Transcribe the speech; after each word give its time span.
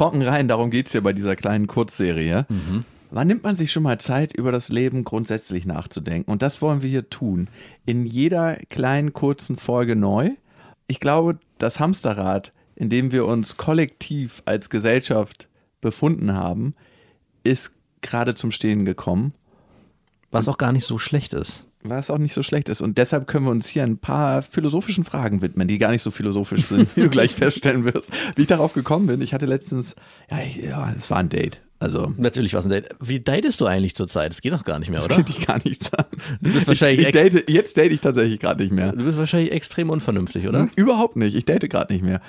trocken 0.00 0.22
rein, 0.22 0.48
darum 0.48 0.70
geht's 0.70 0.92
hier 0.92 1.02
bei 1.02 1.12
dieser 1.12 1.36
kleinen 1.36 1.66
Kurzserie. 1.66 2.46
Wann 3.10 3.26
nimmt 3.26 3.42
man 3.42 3.54
sich 3.54 3.70
schon 3.70 3.82
mal 3.82 4.00
Zeit, 4.00 4.32
über 4.34 4.50
das 4.50 4.70
Leben 4.70 5.04
grundsätzlich 5.04 5.66
nachzudenken? 5.66 6.30
Und 6.32 6.40
das 6.40 6.62
wollen 6.62 6.80
wir 6.80 6.88
hier 6.88 7.10
tun. 7.10 7.48
In 7.84 8.06
jeder 8.06 8.56
kleinen 8.70 9.12
kurzen 9.12 9.58
Folge 9.58 9.96
neu. 9.96 10.30
Ich 10.86 11.00
glaube, 11.00 11.38
das 11.58 11.80
Hamsterrad, 11.80 12.52
in 12.76 12.88
dem 12.88 13.12
wir 13.12 13.26
uns 13.26 13.58
kollektiv 13.58 14.42
als 14.46 14.70
Gesellschaft 14.70 15.48
befunden 15.82 16.32
haben, 16.32 16.74
ist 17.44 17.70
gerade 18.00 18.34
zum 18.34 18.52
Stehen 18.52 18.86
gekommen. 18.86 19.34
Was 20.30 20.48
auch 20.48 20.56
gar 20.56 20.72
nicht 20.72 20.86
so 20.86 20.96
schlecht 20.96 21.34
ist. 21.34 21.66
Was 21.82 22.10
auch 22.10 22.18
nicht 22.18 22.34
so 22.34 22.42
schlecht 22.42 22.68
ist. 22.68 22.82
Und 22.82 22.98
deshalb 22.98 23.26
können 23.26 23.46
wir 23.46 23.50
uns 23.50 23.66
hier 23.66 23.82
ein 23.84 23.96
paar 23.98 24.42
philosophischen 24.42 25.04
Fragen 25.04 25.40
widmen, 25.40 25.66
die 25.66 25.78
gar 25.78 25.90
nicht 25.90 26.02
so 26.02 26.10
philosophisch 26.10 26.66
sind, 26.66 26.94
wie 26.94 27.00
du 27.02 27.08
gleich 27.08 27.34
feststellen 27.34 27.84
wirst. 27.84 28.10
Wie 28.36 28.42
ich 28.42 28.48
darauf 28.48 28.74
gekommen 28.74 29.06
bin, 29.06 29.22
ich 29.22 29.32
hatte 29.32 29.46
letztens, 29.46 29.94
ja, 30.30 30.40
ich, 30.40 30.56
ja 30.56 30.92
es 30.96 31.10
war 31.10 31.18
ein 31.18 31.30
Date. 31.30 31.60
Also, 31.78 32.12
Natürlich 32.18 32.52
was 32.52 32.66
ein 32.66 32.68
Date. 32.70 32.90
Wie 33.00 33.20
datest 33.20 33.58
du 33.62 33.64
eigentlich 33.66 33.94
zurzeit? 33.94 34.30
Das 34.30 34.42
geht 34.42 34.52
doch 34.52 34.64
gar 34.64 34.78
nicht 34.78 34.90
mehr, 34.90 34.98
das 35.00 35.06
oder? 35.06 35.16
geht 35.22 35.30
ich 35.30 35.46
gar 35.46 35.58
nichts 35.64 35.90
an. 35.94 36.04
Du 36.42 36.52
bist 36.52 36.68
wahrscheinlich, 36.68 37.00
ich, 37.00 37.14
ich 37.14 37.20
date, 37.20 37.48
jetzt 37.48 37.74
date 37.78 37.90
ich 37.92 38.02
tatsächlich 38.02 38.38
gerade 38.38 38.62
nicht 38.62 38.72
mehr. 38.72 38.92
du 38.92 39.02
bist 39.02 39.16
wahrscheinlich 39.16 39.50
extrem 39.52 39.88
unvernünftig, 39.88 40.46
oder? 40.46 40.60
Hm, 40.60 40.70
Überhaupt 40.76 41.16
nicht. 41.16 41.34
Ich 41.34 41.46
date 41.46 41.70
gerade 41.70 41.90
nicht 41.94 42.04
mehr. 42.04 42.20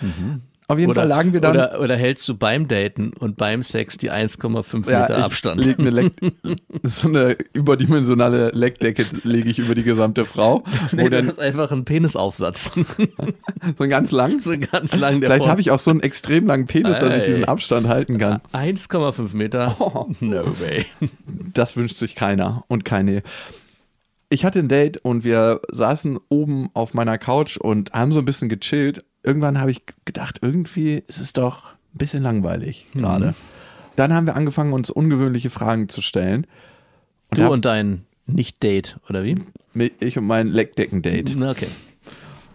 Auf 0.72 0.80
jeden 0.80 0.92
Oder, 0.92 1.02
Fall 1.02 1.10
lagen 1.10 1.34
wir 1.34 1.42
dann. 1.42 1.52
oder, 1.52 1.82
oder 1.82 1.98
hältst 1.98 2.30
du 2.30 2.38
beim 2.38 2.70
Daten 2.70 3.12
und 3.20 3.36
beim 3.36 3.62
Sex 3.62 3.98
die 3.98 4.10
1,5 4.10 4.90
ja, 4.90 5.02
Meter 5.02 5.26
Abstand? 5.26 5.66
Leg 5.66 5.80
eine 5.80 5.90
Leck, 5.90 6.14
so 6.84 7.10
eine 7.10 7.36
überdimensionale 7.52 8.52
Leckdecke 8.52 9.06
lege 9.24 9.50
ich 9.50 9.60
über 9.60 9.76
die 9.76 9.84
gesamte 9.84 10.24
Frau. 10.24 10.64
Nee, 10.94 11.04
wo 11.04 11.10
das 11.10 11.20
dann 11.20 11.28
ist 11.28 11.40
einfach 11.42 11.74
ein 11.74 11.84
Penisaufsatz. 11.84 12.72
so 13.78 13.84
ein 13.84 13.90
ganz 13.90 14.12
lang. 14.12 14.40
so 14.40 14.54
ganz 14.58 14.96
lang 14.96 15.20
Vielleicht 15.20 15.46
habe 15.46 15.60
ich 15.60 15.72
auch 15.72 15.80
so 15.80 15.92
einen 15.92 16.00
extrem 16.00 16.48
langen 16.48 16.68
Penis, 16.68 17.00
dass 17.00 17.18
ich 17.18 17.24
diesen 17.24 17.44
Abstand 17.44 17.90
halten 17.90 18.18
kann. 18.18 18.40
1,5 18.54 19.36
Meter. 19.36 19.76
Oh. 19.80 20.08
No 20.22 20.58
way. 20.62 20.86
Das 21.54 21.76
wünscht 21.76 21.98
sich 21.98 22.16
keiner 22.16 22.64
und 22.70 22.86
keine. 22.86 23.24
Ich 24.30 24.46
hatte 24.46 24.60
ein 24.60 24.70
Date 24.70 24.96
und 25.04 25.26
wir 25.26 25.60
saßen 25.70 26.18
oben 26.30 26.70
auf 26.74 26.94
meiner 26.94 27.18
Couch 27.18 27.58
und 27.58 27.92
haben 27.92 28.14
so 28.14 28.20
ein 28.20 28.26
bisschen 28.26 28.48
gechillt. 28.48 29.04
Irgendwann 29.24 29.60
habe 29.60 29.72
ich 29.72 29.84
gedacht, 30.06 30.40
irgendwie 30.42 31.04
ist 31.08 31.20
es 31.20 31.34
doch 31.34 31.74
ein 31.94 31.98
bisschen 31.98 32.24
langweilig 32.24 32.88
gerade. 32.94 33.36
Dann 33.96 34.14
haben 34.14 34.26
wir 34.26 34.36
angefangen, 34.36 34.74
uns 34.74 34.90
ungewöhnliche 34.90 35.50
Fragen 35.50 35.90
zu 35.90 36.02
stellen. 36.02 36.48
Du 37.32 37.44
hab- 37.44 37.52
und 37.52 37.66
dein 37.66 38.06
Nicht-Date, 38.26 38.98
oder 39.10 39.24
wie? 39.24 39.36
Ich 40.00 40.18
und 40.18 40.26
mein 40.26 40.48
Leckdecken-Date. 40.48 41.36
Okay. 41.42 41.68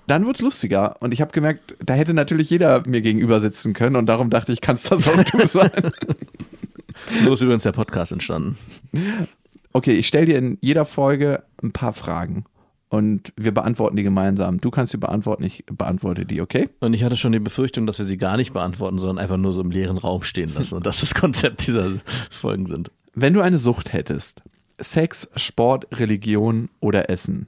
Dann 0.07 0.25
wurde 0.25 0.37
es 0.37 0.43
lustiger 0.43 0.97
und 1.01 1.13
ich 1.13 1.21
habe 1.21 1.33
gemerkt, 1.33 1.77
da 1.85 1.95
hätte 1.95 2.15
natürlich 2.15 2.49
jeder 2.51 2.83
mir 2.87 3.01
gegenüber 3.01 3.41
sitzen 3.41 3.73
können 3.73 3.97
und 3.97 4.07
darum 4.07 4.31
dachte 4.31 4.53
ich, 4.53 4.61
kannst 4.61 4.91
das 4.91 5.07
auch 5.09 5.23
du 5.25 5.47
sein. 5.49 5.71
So 7.25 7.35
ist 7.35 7.43
übrigens 7.43 7.65
der 7.65 7.73
Podcast 7.73 8.13
entstanden. 8.13 8.57
Okay, 9.73 9.93
ich 9.93 10.07
stelle 10.07 10.27
dir 10.27 10.39
in 10.39 10.59
jeder 10.61 10.85
Folge 10.85 11.43
ein 11.63 11.73
paar 11.73 11.93
Fragen 11.93 12.45
und 12.89 13.33
wir 13.37 13.53
beantworten 13.53 13.97
die 13.97 14.03
gemeinsam. 14.03 14.61
Du 14.61 14.71
kannst 14.71 14.93
sie 14.93 14.99
beantworten, 14.99 15.43
ich 15.43 15.65
beantworte 15.67 16.25
die, 16.25 16.41
okay? 16.41 16.69
Und 16.81 16.95
ich 16.95 17.03
hatte 17.03 17.17
schon 17.17 17.33
die 17.33 17.41
Befürchtung, 17.41 17.87
dass 17.87 17.99
wir 17.99 18.05
sie 18.05 18.17
gar 18.17 18.37
nicht 18.37 18.53
beantworten, 18.53 18.99
sondern 18.99 19.19
einfach 19.19 19.37
nur 19.37 19.53
so 19.53 19.61
im 19.61 19.71
leeren 19.71 19.99
Raum 19.99 20.23
stehen 20.23 20.53
lassen 20.55 20.75
und 20.77 20.87
das 20.87 21.01
das 21.01 21.15
Konzept 21.15 21.67
dieser 21.67 21.91
Folgen 22.31 22.67
sind. 22.67 22.91
Wenn 23.15 23.35
du 23.35 23.41
eine 23.41 23.59
Sucht 23.59 23.93
hättest, 23.93 24.43
Sex, 24.79 25.29
Sport, 25.37 25.87
Religion 25.99 26.69
oder 26.81 27.11
Essen, 27.11 27.47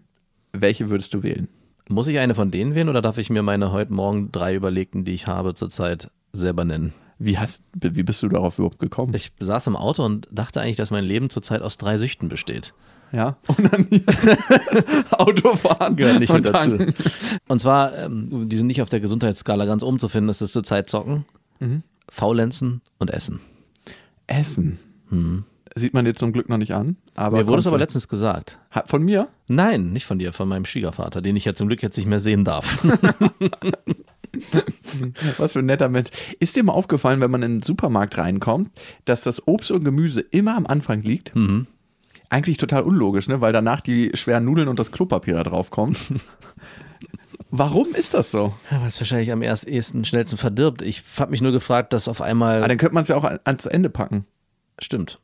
welche 0.52 0.90
würdest 0.90 1.14
du 1.14 1.22
wählen? 1.22 1.48
Muss 1.88 2.08
ich 2.08 2.18
eine 2.18 2.34
von 2.34 2.50
denen 2.50 2.74
wählen 2.74 2.88
oder 2.88 3.02
darf 3.02 3.18
ich 3.18 3.30
mir 3.30 3.42
meine 3.42 3.72
heute 3.72 3.92
Morgen 3.92 4.32
drei 4.32 4.54
überlegten, 4.54 5.04
die 5.04 5.14
ich 5.14 5.26
habe, 5.26 5.54
zurzeit 5.54 6.10
selber 6.32 6.64
nennen? 6.64 6.92
Wie, 7.18 7.38
hast, 7.38 7.64
wie 7.74 8.02
bist 8.02 8.22
du 8.22 8.28
darauf 8.28 8.58
überhaupt 8.58 8.78
gekommen? 8.78 9.14
Ich 9.14 9.32
saß 9.40 9.66
im 9.66 9.76
Auto 9.76 10.04
und 10.04 10.28
dachte 10.30 10.60
eigentlich, 10.60 10.76
dass 10.76 10.90
mein 10.90 11.04
Leben 11.04 11.30
zurzeit 11.30 11.62
aus 11.62 11.76
drei 11.76 11.96
Süchten 11.96 12.28
besteht. 12.28 12.74
Ja, 13.12 13.36
Autofahren 15.10 15.96
Gehört 15.96 16.20
nicht 16.20 16.32
mit 16.32 16.48
dazu. 16.48 16.78
Und 17.48 17.60
zwar, 17.60 17.96
ähm, 17.96 18.48
die 18.48 18.56
sind 18.56 18.66
nicht 18.66 18.82
auf 18.82 18.88
der 18.88 19.00
Gesundheitsskala 19.00 19.64
ganz 19.64 19.82
oben 19.82 19.98
zu 19.98 20.08
finden, 20.08 20.28
das 20.28 20.42
ist 20.42 20.52
zurzeit 20.52 20.88
Zocken, 20.88 21.24
Faulenzen 22.08 22.82
und 22.98 23.10
Essen. 23.10 23.40
Essen. 24.26 24.78
Sieht 25.74 25.94
man 25.94 26.04
dir 26.04 26.14
zum 26.14 26.32
Glück 26.32 26.48
noch 26.48 26.58
nicht 26.58 26.72
an. 26.72 26.96
Aber 27.14 27.38
Mir 27.38 27.46
wurde 27.46 27.60
es 27.60 27.66
aber 27.66 27.78
letztens 27.78 28.08
gesagt. 28.08 28.58
Von 28.86 29.02
mir? 29.02 29.28
Nein, 29.46 29.92
nicht 29.92 30.06
von 30.06 30.18
dir, 30.18 30.32
von 30.32 30.48
meinem 30.48 30.64
Schwiegervater, 30.64 31.20
den 31.22 31.36
ich 31.36 31.44
ja 31.44 31.54
zum 31.54 31.68
Glück 31.68 31.82
jetzt 31.82 31.96
nicht 31.96 32.06
mehr 32.06 32.20
sehen 32.20 32.44
darf. 32.44 32.84
Was 35.38 35.52
für 35.52 35.60
ein 35.60 35.66
netter 35.66 35.88
Mensch. 35.88 36.10
Ist 36.40 36.56
dir 36.56 36.62
mal 36.62 36.72
aufgefallen, 36.72 37.20
wenn 37.20 37.30
man 37.30 37.42
in 37.42 37.56
den 37.56 37.62
Supermarkt 37.62 38.18
reinkommt, 38.18 38.70
dass 39.04 39.22
das 39.22 39.46
Obst 39.46 39.70
und 39.70 39.84
Gemüse 39.84 40.20
immer 40.20 40.56
am 40.56 40.66
Anfang 40.66 41.02
liegt? 41.02 41.32
Eigentlich 42.30 42.56
total 42.58 42.82
unlogisch, 42.82 43.28
ne? 43.28 43.40
weil 43.40 43.52
danach 43.52 43.80
die 43.80 44.10
schweren 44.14 44.44
Nudeln 44.44 44.68
und 44.68 44.78
das 44.78 44.92
Klopapier 44.92 45.34
da 45.34 45.42
drauf 45.44 45.70
kommen. 45.70 45.96
Warum 47.50 47.94
ist 47.94 48.12
das 48.12 48.30
so? 48.30 48.52
Ja, 48.70 48.80
Weil 48.80 48.88
es 48.88 49.00
wahrscheinlich 49.00 49.32
am 49.32 49.40
erst, 49.42 49.66
ehesten, 49.66 50.04
schnellsten 50.04 50.36
verdirbt. 50.36 50.82
Ich 50.82 51.02
habe 51.18 51.30
mich 51.30 51.40
nur 51.40 51.52
gefragt, 51.52 51.92
dass 51.94 52.06
auf 52.06 52.20
einmal. 52.20 52.58
Aber 52.58 52.68
dann 52.68 52.76
könnte 52.76 52.94
man 52.94 53.02
es 53.02 53.08
ja 53.08 53.16
auch 53.16 53.24
an- 53.24 53.40
ans 53.44 53.64
Ende 53.64 53.88
packen. 53.88 54.26
Stimmt. 54.78 55.18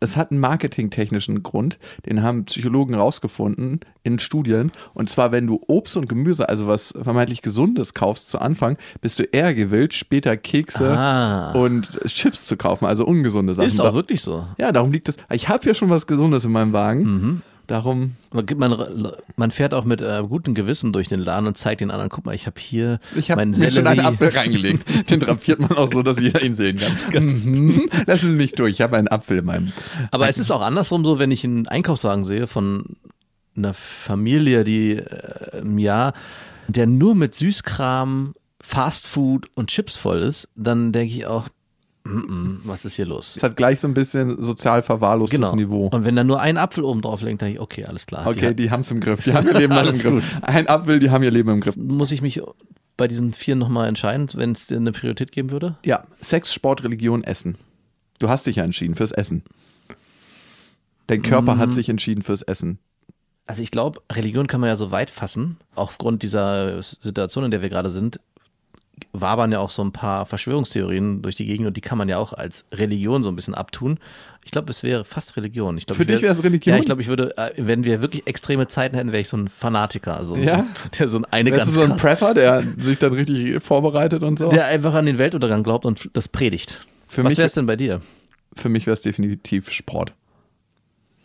Das 0.00 0.16
hat 0.16 0.30
einen 0.30 0.40
marketingtechnischen 0.40 1.42
Grund, 1.42 1.78
den 2.06 2.22
haben 2.22 2.44
Psychologen 2.44 2.94
rausgefunden 2.94 3.80
in 4.04 4.18
Studien. 4.20 4.70
Und 4.94 5.10
zwar, 5.10 5.32
wenn 5.32 5.46
du 5.46 5.60
Obst 5.66 5.96
und 5.96 6.08
Gemüse, 6.08 6.48
also 6.48 6.66
was 6.68 6.94
vermeintlich 7.02 7.42
Gesundes 7.42 7.94
kaufst 7.94 8.28
zu 8.30 8.38
Anfang, 8.40 8.78
bist 9.00 9.18
du 9.18 9.24
eher 9.24 9.54
gewillt, 9.54 9.94
später 9.94 10.36
Kekse 10.36 10.88
Ah. 10.96 11.50
und 11.52 11.88
Chips 12.06 12.46
zu 12.46 12.56
kaufen, 12.56 12.84
also 12.86 13.04
ungesunde 13.04 13.54
Sachen. 13.54 13.66
Ist 13.68 13.80
auch 13.80 13.94
wirklich 13.94 14.22
so. 14.22 14.46
Ja, 14.58 14.70
darum 14.70 14.92
liegt 14.92 15.08
es. 15.08 15.16
Ich 15.32 15.48
habe 15.48 15.66
ja 15.66 15.74
schon 15.74 15.90
was 15.90 16.06
Gesundes 16.06 16.44
in 16.44 16.52
meinem 16.52 16.72
Wagen. 16.72 17.02
Mhm. 17.02 17.42
Darum, 17.68 18.16
Man, 18.32 19.12
man, 19.36 19.50
fährt 19.50 19.74
auch 19.74 19.84
mit 19.84 20.00
äh, 20.00 20.24
gutem 20.26 20.54
Gewissen 20.54 20.90
durch 20.94 21.06
den 21.06 21.20
Laden 21.20 21.46
und 21.46 21.58
zeigt 21.58 21.82
den 21.82 21.90
anderen, 21.90 22.08
guck 22.08 22.24
mal, 22.24 22.34
ich 22.34 22.46
habe 22.46 22.58
hier 22.58 22.98
ich 23.14 23.30
habe 23.30 23.42
meinen 23.42 23.50
mir 23.50 23.70
schon 23.70 23.86
einen 23.86 23.98
Sellerie. 23.98 24.14
Apfel 24.14 24.28
reingelegt. 24.30 25.10
Den 25.10 25.20
drapiert 25.20 25.60
man 25.60 25.72
auch 25.72 25.92
so, 25.92 26.02
dass 26.02 26.18
jeder 26.18 26.42
ihn 26.42 26.56
sehen 26.56 26.78
kann. 26.78 27.26
Mhm. 27.28 27.90
Lass 28.06 28.22
es 28.22 28.32
nicht 28.32 28.58
durch. 28.58 28.72
Ich 28.72 28.80
habe 28.80 28.96
einen 28.96 29.08
Apfel 29.08 29.38
in 29.38 29.44
meinem. 29.44 29.72
Aber 30.10 30.30
es 30.30 30.38
ist 30.38 30.50
auch 30.50 30.62
andersrum 30.62 31.04
so, 31.04 31.18
wenn 31.18 31.30
ich 31.30 31.44
einen 31.44 31.68
Einkaufswagen 31.68 32.24
sehe 32.24 32.46
von 32.46 32.96
einer 33.54 33.74
Familie, 33.74 34.64
die 34.64 34.92
äh, 34.92 35.58
im 35.58 35.78
Jahr, 35.78 36.14
der 36.68 36.86
nur 36.86 37.14
mit 37.14 37.34
Süßkram, 37.34 38.32
Fastfood 38.62 39.50
und 39.56 39.68
Chips 39.68 39.96
voll 39.96 40.20
ist, 40.20 40.48
dann 40.56 40.92
denke 40.92 41.14
ich 41.14 41.26
auch, 41.26 41.48
mm 42.08 42.18
-mm, 42.30 42.56
was 42.64 42.84
ist 42.84 42.94
hier 42.94 43.06
los? 43.06 43.36
Es 43.36 43.42
hat 43.42 43.56
gleich 43.56 43.80
so 43.80 43.88
ein 43.88 43.94
bisschen 43.94 44.42
sozial 44.42 44.82
verwahrlostes 44.82 45.38
Genau. 45.38 45.54
Niveau. 45.54 45.86
Und 45.88 46.04
wenn 46.04 46.16
da 46.16 46.24
nur 46.24 46.40
ein 46.40 46.56
Apfel 46.56 46.84
oben 46.84 47.02
drauf 47.02 47.22
liegt, 47.22 47.40
denke 47.42 47.54
ich, 47.54 47.60
okay, 47.60 47.84
alles 47.84 48.06
klar. 48.06 48.26
Okay, 48.26 48.54
Die 48.54 48.62
die 48.64 48.70
haben 48.70 48.80
es 48.80 48.90
im 48.90 49.00
Griff. 49.00 49.24
Die 49.24 49.32
haben 49.32 49.46
ihr 49.46 49.54
Leben 49.58 49.72
im 49.76 49.98
Griff. 49.98 50.38
Ein 50.42 50.68
Apfel, 50.68 50.98
die 51.00 51.10
haben 51.10 51.22
ihr 51.22 51.30
Leben 51.30 51.50
im 51.50 51.60
Griff. 51.60 51.76
muss 51.76 52.10
ich 52.12 52.22
mich 52.22 52.40
bei 52.96 53.06
diesen 53.08 53.32
vier 53.32 53.54
nochmal 53.56 53.86
entscheiden, 53.88 54.28
wenn 54.34 54.52
es 54.52 54.66
dir 54.66 54.76
eine 54.76 54.92
Priorität 54.92 55.30
geben 55.32 55.50
würde? 55.50 55.76
Ja, 55.84 56.04
Sex, 56.20 56.52
Sport, 56.52 56.82
Religion, 56.84 57.22
Essen. 57.24 57.56
Du 58.18 58.28
hast 58.28 58.46
dich 58.46 58.56
ja 58.56 58.64
entschieden 58.64 58.96
fürs 58.96 59.12
Essen. 59.12 59.44
Dein 61.06 61.22
Körper 61.22 61.54
Mhm. 61.54 61.58
hat 61.60 61.74
sich 61.74 61.88
entschieden 61.88 62.22
fürs 62.22 62.42
Essen. 62.42 62.78
Also 63.46 63.62
ich 63.62 63.70
glaube, 63.70 64.02
Religion 64.12 64.46
kann 64.46 64.60
man 64.60 64.68
ja 64.68 64.76
so 64.76 64.90
weit 64.90 65.08
fassen. 65.10 65.56
Aufgrund 65.74 66.22
dieser 66.22 66.82
Situation, 66.82 67.44
in 67.44 67.50
der 67.50 67.62
wir 67.62 67.70
gerade 67.70 67.88
sind, 67.88 68.20
wabern 69.12 69.52
ja 69.52 69.58
auch 69.60 69.70
so 69.70 69.82
ein 69.82 69.92
paar 69.92 70.26
Verschwörungstheorien 70.26 71.22
durch 71.22 71.34
die 71.36 71.46
Gegend 71.46 71.66
und 71.66 71.76
die 71.76 71.80
kann 71.80 71.98
man 71.98 72.08
ja 72.08 72.18
auch 72.18 72.32
als 72.32 72.64
Religion 72.72 73.22
so 73.22 73.28
ein 73.28 73.36
bisschen 73.36 73.54
abtun. 73.54 73.98
Ich 74.44 74.50
glaube, 74.50 74.70
es 74.70 74.82
wäre 74.82 75.04
fast 75.04 75.36
Religion. 75.36 75.76
Ich 75.76 75.84
glaub, 75.86 75.96
Für 75.96 76.04
ich 76.04 76.08
dich 76.08 76.22
wäre 76.22 76.32
es 76.32 76.42
Religion? 76.42 76.74
Ja, 76.74 76.78
ich 76.80 76.86
glaube, 76.86 77.02
ich 77.02 77.08
würde, 77.08 77.36
äh, 77.36 77.50
wenn 77.58 77.84
wir 77.84 78.00
wirklich 78.00 78.26
extreme 78.26 78.66
Zeiten 78.66 78.96
hätten, 78.96 79.12
wäre 79.12 79.20
ich 79.20 79.28
so 79.28 79.36
ein 79.36 79.48
Fanatiker. 79.48 80.16
Also 80.16 80.36
Ja? 80.36 80.66
so, 80.84 80.98
der 80.98 81.08
so 81.08 81.20
eine 81.30 81.50
Wärst 81.50 81.64
ganz 81.64 81.74
du 81.74 81.84
so 81.86 81.92
ein 81.92 81.96
Prepper, 81.98 82.32
der 82.34 82.62
sich 82.78 82.98
dann 82.98 83.12
richtig 83.12 83.62
vorbereitet 83.62 84.22
und 84.22 84.38
so? 84.38 84.48
der 84.48 84.66
einfach 84.66 84.94
an 84.94 85.06
den 85.06 85.18
Weltuntergang 85.18 85.62
glaubt 85.64 85.84
und 85.84 86.08
das 86.14 86.28
predigt. 86.28 86.80
Für 87.08 87.24
Was 87.24 87.30
mich- 87.30 87.38
wäre 87.38 87.46
es 87.46 87.52
denn 87.52 87.66
bei 87.66 87.76
dir? 87.76 88.00
Für 88.56 88.68
mich 88.70 88.86
wäre 88.86 88.94
es 88.94 89.02
definitiv 89.02 89.70
Sport. 89.70 90.12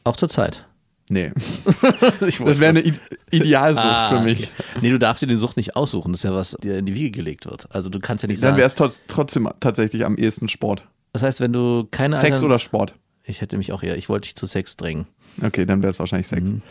Auch 0.03 0.17
zur 0.17 0.29
Zeit. 0.29 0.65
Nee. 1.09 1.31
Das 2.21 2.39
wäre 2.59 2.69
eine 2.69 2.83
Idealsucht 3.31 3.85
Ah, 3.85 4.09
für 4.09 4.23
mich. 4.23 4.43
Okay. 4.43 4.79
Nee, 4.81 4.89
du 4.91 4.99
darfst 4.99 5.21
dir 5.21 5.27
den 5.27 5.37
Sucht 5.37 5.57
nicht 5.57 5.75
aussuchen. 5.75 6.11
Das 6.13 6.21
ist 6.21 6.23
ja 6.23 6.33
was 6.33 6.55
dir 6.63 6.77
in 6.77 6.85
die 6.85 6.95
Wiege 6.95 7.11
gelegt 7.11 7.45
wird. 7.45 7.67
Also 7.73 7.89
du 7.89 7.99
kannst 7.99 8.23
ja 8.23 8.27
nicht 8.27 8.41
Dann 8.41 8.49
sagen. 8.51 8.57
wäre 8.57 8.67
es 8.67 8.75
trotz- 8.75 9.03
trotzdem 9.07 9.49
tatsächlich 9.59 10.05
am 10.05 10.17
ehesten 10.17 10.47
Sport. 10.47 10.83
Das 11.11 11.21
heißt, 11.23 11.41
wenn 11.41 11.51
du 11.53 11.87
keine 11.91 12.15
Sex 12.15 12.25
anderen- 12.37 12.45
oder 12.45 12.59
Sport? 12.59 12.95
Ich 13.25 13.41
hätte 13.41 13.57
mich 13.57 13.71
auch 13.73 13.83
eher, 13.83 13.97
ich 13.97 14.09
wollte 14.09 14.27
dich 14.27 14.35
zu 14.35 14.45
Sex 14.47 14.75
drängen. 14.77 15.05
Okay, 15.41 15.65
dann 15.65 15.81
wäre 15.83 15.91
es 15.91 15.99
wahrscheinlich 15.99 16.27
Sex. 16.27 16.49
Mhm. 16.49 16.61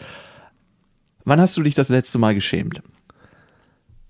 Wann 1.25 1.41
hast 1.41 1.57
du 1.57 1.63
dich 1.63 1.75
das 1.75 1.89
letzte 1.89 2.19
Mal 2.19 2.35
geschämt? 2.35 2.83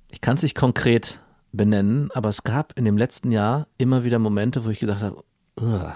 Ich 0.08 0.20
kann 0.20 0.36
es 0.36 0.42
nicht 0.42 0.54
konkret 0.56 1.18
benennen, 1.52 2.10
aber 2.12 2.28
es 2.30 2.44
gab 2.44 2.78
in 2.78 2.84
dem 2.84 2.96
letzten 2.96 3.30
Jahr 3.32 3.66
immer 3.78 4.04
wieder 4.04 4.18
Momente, 4.18 4.64
wo 4.64 4.70
ich 4.70 4.80
gedacht 4.80 5.02
habe, 5.02 5.22
"Ugh, 5.60 5.92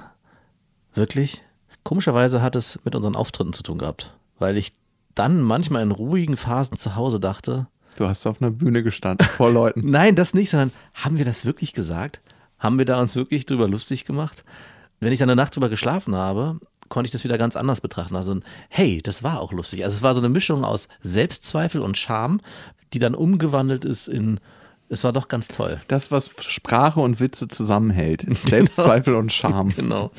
wirklich? 0.95 1.43
Komischerweise 1.87 2.43
hat 2.43 2.57
es 2.57 2.79
mit 2.85 2.95
unseren 2.95 3.15
Auftritten 3.15 3.53
zu 3.53 3.63
tun 3.63 3.79
gehabt, 3.79 4.13
weil 4.39 4.57
ich 4.57 4.73
dann 5.15 5.41
manchmal 5.41 5.83
in 5.83 5.93
ruhigen 5.93 6.37
Phasen 6.37 6.77
zu 6.77 6.97
Hause 6.97 7.21
dachte, 7.21 7.69
Du 7.97 8.07
hast 8.07 8.27
auf 8.27 8.43
einer 8.43 8.51
Bühne 8.51 8.83
gestanden 8.83 9.27
vor 9.27 9.51
Leuten. 9.51 9.81
nein, 9.91 10.17
das 10.17 10.35
nicht, 10.35 10.51
sondern 10.51 10.73
haben 10.93 11.17
wir 11.17 11.25
das 11.25 11.47
wirklich 11.47 11.73
gesagt? 11.73 12.21
haben 12.59 12.79
wir 12.79 12.85
da 12.85 13.01
uns 13.01 13.17
wirklich 13.17 13.47
drüber 13.47 13.69
lustig 13.69 14.05
gemacht. 14.05 14.45
Wenn 15.01 15.13
ich 15.13 15.19
dann 15.19 15.31
eine 15.31 15.41
Nacht 15.41 15.55
drüber 15.55 15.69
geschlafen 15.69 16.15
habe, 16.15 16.59
konnte 16.89 17.07
ich 17.07 17.13
das 17.13 17.25
wieder 17.25 17.39
ganz 17.39 17.57
anders 17.57 17.81
betrachten. 17.81 18.17
Also, 18.17 18.39
hey, 18.69 19.03
das 19.03 19.23
war 19.23 19.41
auch 19.41 19.53
lustig. 19.53 19.85
Also 19.85 19.97
es 19.97 20.03
war 20.03 20.15
so 20.15 20.21
eine 20.21 20.29
Mischung 20.29 20.65
aus 20.65 20.89
Selbstzweifel 21.03 21.81
und 21.81 21.99
Scham, 21.99 22.41
die 22.93 22.99
dann 22.99 23.15
umgewandelt 23.15 23.85
ist 23.85 24.09
in, 24.09 24.41
es 24.89 25.05
war 25.05 25.13
doch 25.13 25.29
ganz 25.29 25.49
toll. 25.49 25.81
Das, 25.89 26.11
was 26.11 26.31
Sprache 26.41 27.01
und 27.01 27.21
Witze 27.21 27.49
zusammenhält. 27.49 28.27
Selbstzweifel 28.47 29.15
und 29.15 29.33
Scham. 29.33 29.71
Genau. 29.71 30.11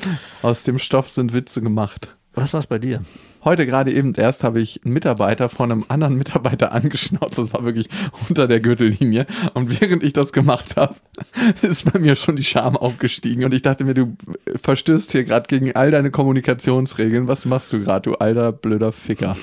Aus 0.42 0.62
dem 0.62 0.78
Stoff 0.78 1.10
sind 1.10 1.32
Witze 1.32 1.60
gemacht. 1.60 2.16
Was 2.42 2.52
war 2.52 2.60
es 2.60 2.66
bei 2.66 2.78
dir? 2.78 3.02
Heute 3.44 3.66
gerade 3.66 3.92
eben 3.92 4.14
erst 4.14 4.44
habe 4.44 4.60
ich 4.60 4.80
einen 4.84 4.94
Mitarbeiter 4.94 5.48
von 5.48 5.72
einem 5.72 5.84
anderen 5.88 6.16
Mitarbeiter 6.16 6.72
angeschnauzt. 6.72 7.38
Das 7.38 7.52
war 7.52 7.64
wirklich 7.64 7.88
unter 8.28 8.46
der 8.46 8.60
Gürtellinie. 8.60 9.26
Und 9.54 9.80
während 9.80 10.02
ich 10.02 10.12
das 10.12 10.32
gemacht 10.32 10.76
habe, 10.76 10.94
ist 11.62 11.90
bei 11.92 11.98
mir 11.98 12.16
schon 12.16 12.36
die 12.36 12.44
Scham 12.44 12.76
aufgestiegen. 12.76 13.44
Und 13.44 13.54
ich 13.54 13.62
dachte 13.62 13.84
mir, 13.84 13.94
du 13.94 14.16
verstößt 14.62 15.12
hier 15.12 15.24
gerade 15.24 15.46
gegen 15.48 15.74
all 15.74 15.90
deine 15.90 16.10
Kommunikationsregeln. 16.10 17.28
Was 17.28 17.44
machst 17.44 17.72
du 17.72 17.80
gerade, 17.80 18.10
du 18.10 18.16
alter 18.16 18.52
blöder 18.52 18.92
Ficker? 18.92 19.36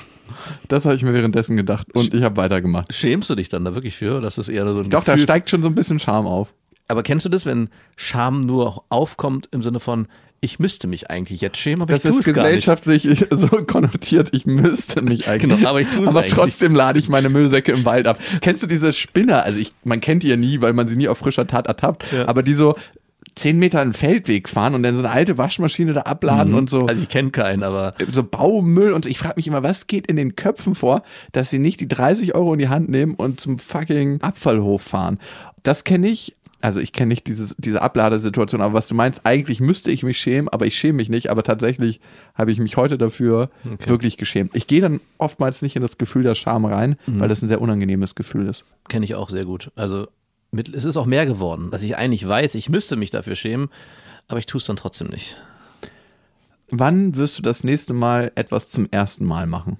Das 0.68 0.84
habe 0.84 0.96
ich 0.96 1.02
mir 1.02 1.12
währenddessen 1.12 1.56
gedacht. 1.56 1.88
Und 1.94 2.14
ich 2.14 2.22
habe 2.22 2.36
weitergemacht. 2.36 2.92
Schämst 2.92 3.30
du 3.30 3.34
dich 3.34 3.48
dann 3.48 3.64
da 3.64 3.74
wirklich 3.74 3.96
für? 3.96 4.20
Das 4.20 4.38
ist 4.38 4.48
eher 4.48 4.72
so 4.72 4.80
ein 4.80 4.90
Doch, 4.90 5.04
da 5.04 5.16
steigt 5.18 5.50
schon 5.50 5.62
so 5.62 5.68
ein 5.68 5.74
bisschen 5.74 5.98
Scham 5.98 6.26
auf. 6.26 6.52
Aber 6.88 7.02
kennst 7.02 7.24
du 7.24 7.28
das, 7.28 7.46
wenn 7.46 7.68
Scham 7.96 8.40
nur 8.40 8.84
aufkommt 8.88 9.48
im 9.50 9.62
Sinne 9.62 9.80
von, 9.80 10.06
ich 10.40 10.58
müsste 10.58 10.86
mich 10.86 11.10
eigentlich 11.10 11.40
jetzt 11.40 11.56
schämen, 11.58 11.82
aber 11.82 11.92
Das 11.94 12.04
ich 12.04 12.10
tue 12.10 12.20
ist 12.20 12.28
es 12.28 12.34
gar 12.34 12.42
nicht. 12.44 12.66
gesellschaftlich 12.66 13.26
so 13.30 13.48
konnotiert, 13.64 14.28
ich 14.32 14.46
müsste 14.46 15.02
mich 15.02 15.28
eigentlich. 15.28 15.56
Genau, 15.58 15.68
aber 15.68 15.80
ich 15.80 15.88
tue 15.88 16.02
es 16.02 16.08
Aber 16.08 16.20
eigentlich 16.20 16.34
trotzdem 16.34 16.74
lade 16.74 16.98
ich 16.98 17.08
meine 17.08 17.28
Müllsäcke 17.30 17.72
im 17.72 17.84
Wald 17.84 18.06
ab. 18.06 18.18
Kennst 18.42 18.62
du 18.62 18.66
diese 18.66 18.92
Spinner? 18.92 19.42
Also 19.44 19.58
ich, 19.58 19.70
man 19.84 20.00
kennt 20.00 20.22
die 20.22 20.28
ja 20.28 20.36
nie, 20.36 20.60
weil 20.60 20.72
man 20.72 20.88
sie 20.88 20.96
nie 20.96 21.08
auf 21.08 21.18
frischer 21.18 21.46
Tat 21.46 21.66
ertappt. 21.66 22.04
Ja. 22.12 22.28
Aber 22.28 22.42
die 22.42 22.54
so 22.54 22.76
zehn 23.34 23.58
Meter 23.58 23.80
einen 23.80 23.92
Feldweg 23.92 24.48
fahren 24.48 24.74
und 24.74 24.82
dann 24.82 24.94
so 24.94 25.02
eine 25.02 25.10
alte 25.10 25.36
Waschmaschine 25.36 25.92
da 25.92 26.02
abladen 26.02 26.54
und 26.54 26.70
so. 26.70 26.86
Also 26.86 27.02
ich 27.02 27.08
kenne 27.08 27.30
keinen, 27.30 27.62
aber 27.62 27.94
so 28.10 28.22
Baumüll 28.22 28.92
und 28.92 29.04
so. 29.04 29.10
Ich 29.10 29.18
frage 29.18 29.34
mich 29.36 29.46
immer, 29.46 29.62
was 29.62 29.86
geht 29.86 30.06
in 30.06 30.16
den 30.16 30.36
Köpfen 30.36 30.74
vor, 30.74 31.02
dass 31.32 31.50
sie 31.50 31.58
nicht 31.58 31.80
die 31.80 31.88
30 31.88 32.34
Euro 32.34 32.54
in 32.54 32.58
die 32.58 32.68
Hand 32.68 32.88
nehmen 32.88 33.14
und 33.14 33.40
zum 33.40 33.58
fucking 33.58 34.22
Abfallhof 34.22 34.80
fahren. 34.82 35.18
Das 35.62 35.84
kenne 35.84 36.08
ich. 36.08 36.34
Also 36.66 36.80
ich 36.80 36.92
kenne 36.92 37.10
nicht 37.10 37.28
dieses, 37.28 37.54
diese 37.58 37.80
Abladesituation, 37.80 38.60
aber 38.60 38.74
was 38.74 38.88
du 38.88 38.96
meinst, 38.96 39.20
eigentlich 39.22 39.60
müsste 39.60 39.92
ich 39.92 40.02
mich 40.02 40.18
schämen, 40.18 40.48
aber 40.48 40.66
ich 40.66 40.76
schäme 40.76 40.94
mich 40.94 41.08
nicht. 41.08 41.30
Aber 41.30 41.44
tatsächlich 41.44 42.00
habe 42.34 42.50
ich 42.50 42.58
mich 42.58 42.76
heute 42.76 42.98
dafür 42.98 43.50
wirklich 43.86 44.16
geschämt. 44.16 44.50
Ich 44.56 44.66
gehe 44.66 44.80
dann 44.80 45.00
oftmals 45.16 45.62
nicht 45.62 45.76
in 45.76 45.82
das 45.82 45.96
Gefühl 45.96 46.24
der 46.24 46.34
Scham 46.34 46.64
rein, 46.64 46.96
weil 47.06 47.28
das 47.28 47.40
ein 47.40 47.46
sehr 47.46 47.60
unangenehmes 47.60 48.16
Gefühl 48.16 48.48
ist. 48.48 48.64
kenne 48.88 49.04
ich 49.04 49.14
auch 49.14 49.30
sehr 49.30 49.44
gut. 49.44 49.70
Also 49.76 50.08
mit, 50.50 50.74
es 50.74 50.84
ist 50.84 50.96
auch 50.96 51.06
mehr 51.06 51.24
geworden, 51.24 51.70
dass 51.70 51.84
ich 51.84 51.96
eigentlich 51.96 52.26
weiß, 52.26 52.56
ich 52.56 52.68
müsste 52.68 52.96
mich 52.96 53.10
dafür 53.10 53.36
schämen, 53.36 53.68
aber 54.26 54.40
ich 54.40 54.46
tue 54.46 54.58
es 54.58 54.66
dann 54.66 54.74
trotzdem 54.74 55.06
nicht. 55.06 55.36
Wann 56.68 57.14
wirst 57.14 57.38
du 57.38 57.42
das 57.42 57.62
nächste 57.62 57.92
Mal 57.92 58.32
etwas 58.34 58.70
zum 58.70 58.88
ersten 58.90 59.24
Mal 59.24 59.46
machen? 59.46 59.76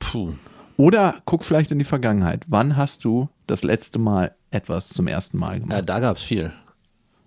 Puh. 0.00 0.32
Oder 0.76 1.22
guck 1.24 1.44
vielleicht 1.44 1.70
in 1.70 1.78
die 1.78 1.84
Vergangenheit. 1.84 2.42
Wann 2.48 2.76
hast 2.76 3.04
du 3.04 3.28
das 3.46 3.62
letzte 3.62 4.00
Mal 4.00 4.34
etwas 4.50 4.88
zum 4.88 5.06
ersten 5.06 5.38
Mal 5.38 5.60
gemacht? 5.60 5.78
Äh, 5.78 5.84
da 5.84 6.00
gab 6.00 6.16
es 6.16 6.22
viel. 6.22 6.52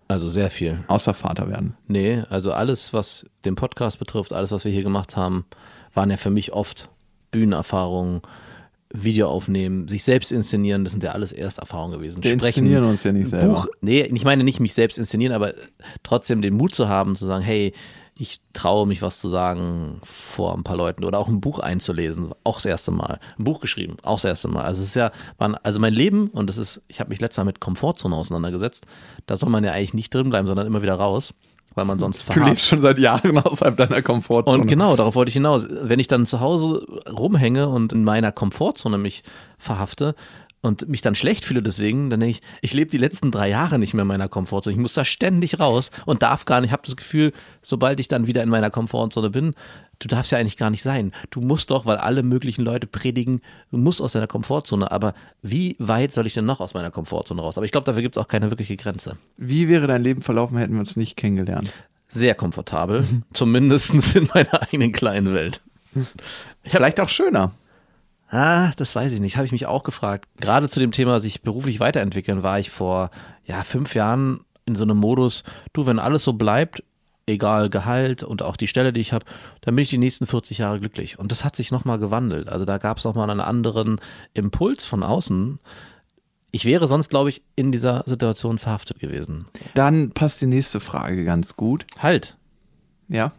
Also 0.08 0.28
sehr 0.28 0.50
viel. 0.50 0.84
Außer 0.88 1.14
Vater 1.14 1.50
werden. 1.50 1.76
Nee, 1.88 2.24
also 2.30 2.52
alles, 2.52 2.94
was 2.94 3.28
den 3.46 3.56
Podcast 3.56 4.00
betrifft, 4.00 4.34
alles, 4.34 4.52
was 4.52 4.66
wir 4.66 4.72
hier 4.72 4.84
gemacht 4.84 5.16
haben, 5.16 5.46
waren 5.94 6.10
ja 6.10 6.18
für 6.18 6.32
mich 6.32 6.52
oft 6.52 6.90
Bühnenerfahrungen, 7.32 8.22
Video 8.92 9.30
aufnehmen, 9.30 9.88
sich 9.88 10.04
selbst 10.04 10.32
inszenieren, 10.32 10.84
das 10.84 10.94
sind 10.94 11.04
ja 11.04 11.12
alles 11.12 11.32
Ersterfahrungen 11.32 12.00
gewesen. 12.00 12.24
Wir 12.24 12.34
inszenieren 12.34 12.86
uns 12.86 13.04
ja 13.04 13.12
nicht 13.12 13.30
selber. 13.30 13.54
Buch, 13.54 13.68
nee, 13.82 14.02
ich 14.02 14.24
meine 14.24 14.44
nicht 14.44 14.60
mich 14.60 14.74
selbst 14.74 14.98
inszenieren, 14.98 15.34
aber 15.34 15.54
trotzdem 16.02 16.42
den 16.42 16.56
Mut 16.56 16.74
zu 16.74 16.90
haben, 16.90 17.16
zu 17.16 17.28
sagen, 17.28 17.44
hey, 17.44 17.74
ich 18.22 18.42
traue 18.52 18.86
mich 18.86 19.02
was 19.02 19.22
zu 19.22 19.30
sagen 19.30 20.02
vor 20.04 20.54
ein 20.54 20.66
paar 20.66 20.76
Leuten 20.76 21.06
oder 21.06 21.18
auch 21.20 21.30
ein 21.30 21.40
Buch 21.40 21.60
einzulesen, 21.60 22.32
auch 22.44 22.58
das 22.58 22.66
erste 22.66 22.92
Mal. 22.92 23.18
Ein 23.38 23.46
Buch 23.46 23.62
geschrieben, 23.62 23.96
auch 24.04 24.18
das 24.18 24.26
erste 24.26 24.50
Mal. 24.50 24.64
Also 24.66 24.82
es 24.82 24.90
ist 24.90 24.96
ja, 24.96 25.12
waren, 25.38 25.56
also 25.56 25.80
mein 25.80 25.94
Leben 25.94 26.28
und 26.28 26.50
das 26.50 26.58
ist, 26.58 26.82
ich 26.90 27.00
habe 27.00 27.12
mich 27.12 27.22
letztes 27.22 27.38
Mal 27.38 27.46
mit 27.46 27.62
Komfortzone 27.62 28.14
auseinandergesetzt. 28.14 28.88
Da 29.26 29.38
soll 29.38 29.50
man 29.50 29.64
ja 29.64 29.72
eigentlich 29.72 29.94
nicht 29.94 30.14
drin 30.14 30.30
bleiben, 30.30 30.48
sondern 30.50 30.68
immer 30.68 30.82
wieder 30.82 30.96
raus, 30.96 31.34
weil 31.76 31.86
man 31.86 31.98
sonst 31.98 32.20
Du 32.28 32.34
verharrt. 32.34 32.50
lebst 32.50 32.66
schon 32.66 32.82
seit 32.82 33.00
Jahren 33.00 33.38
außerhalb 33.38 33.78
deiner 33.78 34.02
Komfortzone. 34.02 34.64
Und 34.64 34.68
genau, 34.68 34.98
darauf 34.98 35.16
wollte 35.16 35.30
ich 35.30 35.36
hinaus. 35.36 35.66
Wenn 35.70 36.02
ich 36.02 36.08
dann 36.08 36.26
zu 36.26 36.42
Hause 36.42 36.86
rumhänge 37.10 37.70
und 37.70 37.94
in 37.94 38.04
meiner 38.04 38.34
Komfortzone 38.34 38.98
mich 38.98 39.24
verhafte 39.58 40.14
und 40.62 40.90
mich 40.90 41.02
dann 41.02 41.16
schlecht 41.16 41.46
fühle 41.46 41.64
deswegen, 41.64 42.10
dann 42.10 42.20
denke 42.20 42.32
ich, 42.32 42.42
ich 42.62 42.74
lebe 42.74 42.92
die 42.92 42.98
letzten 42.98 43.32
drei 43.32 43.50
Jahre 43.50 43.80
nicht 43.80 43.94
mehr 43.94 44.02
in 44.02 44.08
meiner 44.08 44.28
Komfortzone. 44.28 44.74
Ich 44.74 44.80
muss 44.80 44.94
da 44.94 45.06
ständig 45.06 45.60
raus 45.60 45.92
und 46.06 46.22
darf 46.22 46.46
gar 46.46 46.62
nicht, 46.62 46.72
habe 46.72 46.84
das 46.86 46.98
Gefühl, 46.98 47.32
sobald 47.62 48.00
ich 48.00 48.08
dann 48.08 48.28
wieder 48.28 48.44
in 48.44 48.50
meiner 48.50 48.70
Komfortzone 48.70 49.30
bin, 49.30 49.54
du 50.00 50.08
darfst 50.08 50.32
ja 50.32 50.38
eigentlich 50.38 50.58
gar 50.58 50.70
nicht 50.70 50.82
sein. 50.82 51.14
Du 51.30 51.42
musst 51.42 51.72
doch, 51.72 51.86
weil 51.86 51.98
alle 51.98 52.24
möglichen 52.24 52.64
Leute 52.64 52.88
predigen, 52.88 53.42
du 53.72 53.78
musst 53.78 54.02
aus 54.02 54.14
deiner 54.14 54.28
Komfortzone. 54.28 54.92
Aber 54.92 55.14
wie 55.42 55.76
weit 55.80 56.14
soll 56.14 56.28
ich 56.28 56.34
denn 56.34 56.46
noch 56.46 56.60
aus 56.60 56.74
meiner 56.74 56.92
Komfortzone 56.92 57.42
raus? 57.42 57.58
Aber 57.58 57.66
ich 57.66 57.72
glaube, 57.72 57.86
dafür 57.86 58.02
gibt 58.02 58.18
es 58.18 58.22
auch 58.22 58.28
keine 58.28 58.50
wirkliche 58.50 58.78
Grenze. 58.78 59.18
Wie 59.38 59.68
wäre 59.68 59.88
dein 59.88 60.04
Leben 60.04 60.22
verlaufen, 60.22 60.58
hätten 60.58 60.74
wir 60.74 60.80
uns 60.80 60.96
nicht 60.96 61.16
kennengelernt? 61.16 61.72
Sehr 62.08 62.36
komfortabel, 62.36 63.06
zumindest 63.34 64.16
in 64.16 64.30
meiner 64.34 64.62
eigenen 64.62 64.92
kleinen 64.92 65.34
Welt. 65.34 65.62
Vielleicht 66.64 67.00
auch 67.00 67.10
schöner. 67.10 67.54
Ah, 68.30 68.72
das 68.78 68.96
weiß 68.96 69.12
ich 69.14 69.20
nicht. 69.20 69.38
Habe 69.38 69.46
ich 69.46 69.52
mich 69.52 69.66
auch 69.66 69.84
gefragt. 69.84 70.28
Gerade 70.40 70.70
zu 70.70 70.80
dem 70.80 70.92
Thema 70.92 71.20
sich 71.20 71.42
beruflich 71.42 71.80
weiterentwickeln, 71.80 72.44
war 72.44 72.60
ich 72.60 72.70
vor 72.70 73.10
ja, 73.46 73.64
fünf 73.64 73.96
Jahren 73.96 74.42
in 74.66 74.76
so 74.76 74.84
einem 74.84 74.98
Modus, 74.98 75.44
du, 75.74 75.88
wenn 75.88 75.98
alles 75.98 76.24
so 76.24 76.34
bleibt, 76.34 76.84
egal 77.26 77.70
Gehalt 77.72 78.22
und 78.24 78.42
auch 78.44 78.56
die 78.56 78.68
Stelle, 78.68 78.94
die 78.94 79.02
ich 79.02 79.14
habe, 79.14 79.26
dann 79.62 79.76
bin 79.76 79.82
ich 79.84 79.90
die 79.90 79.98
nächsten 79.98 80.28
40 80.28 80.60
Jahre 80.60 80.80
glücklich. 80.80 81.18
Und 81.18 81.32
das 81.32 81.44
hat 81.44 81.56
sich 81.56 81.72
nochmal 81.72 81.98
gewandelt. 81.98 82.50
Also 82.50 82.66
da 82.66 82.78
gab 82.78 82.98
es 82.98 83.04
nochmal 83.04 83.30
einen 83.30 83.40
anderen 83.42 84.00
Impuls 84.34 84.86
von 84.86 85.02
außen. 85.02 85.60
Ich 86.52 86.66
wäre 86.66 86.88
sonst, 86.88 87.10
glaube 87.10 87.30
ich, 87.30 87.42
in 87.56 87.72
dieser 87.72 88.04
Situation 88.08 88.58
verhaftet 88.60 89.00
gewesen. 89.00 89.46
Dann 89.76 90.12
passt 90.12 90.42
die 90.42 90.48
nächste 90.48 90.80
Frage 90.80 91.24
ganz 91.26 91.56
gut. 91.56 91.86
Halt, 91.98 92.38
Ja. 93.08 93.32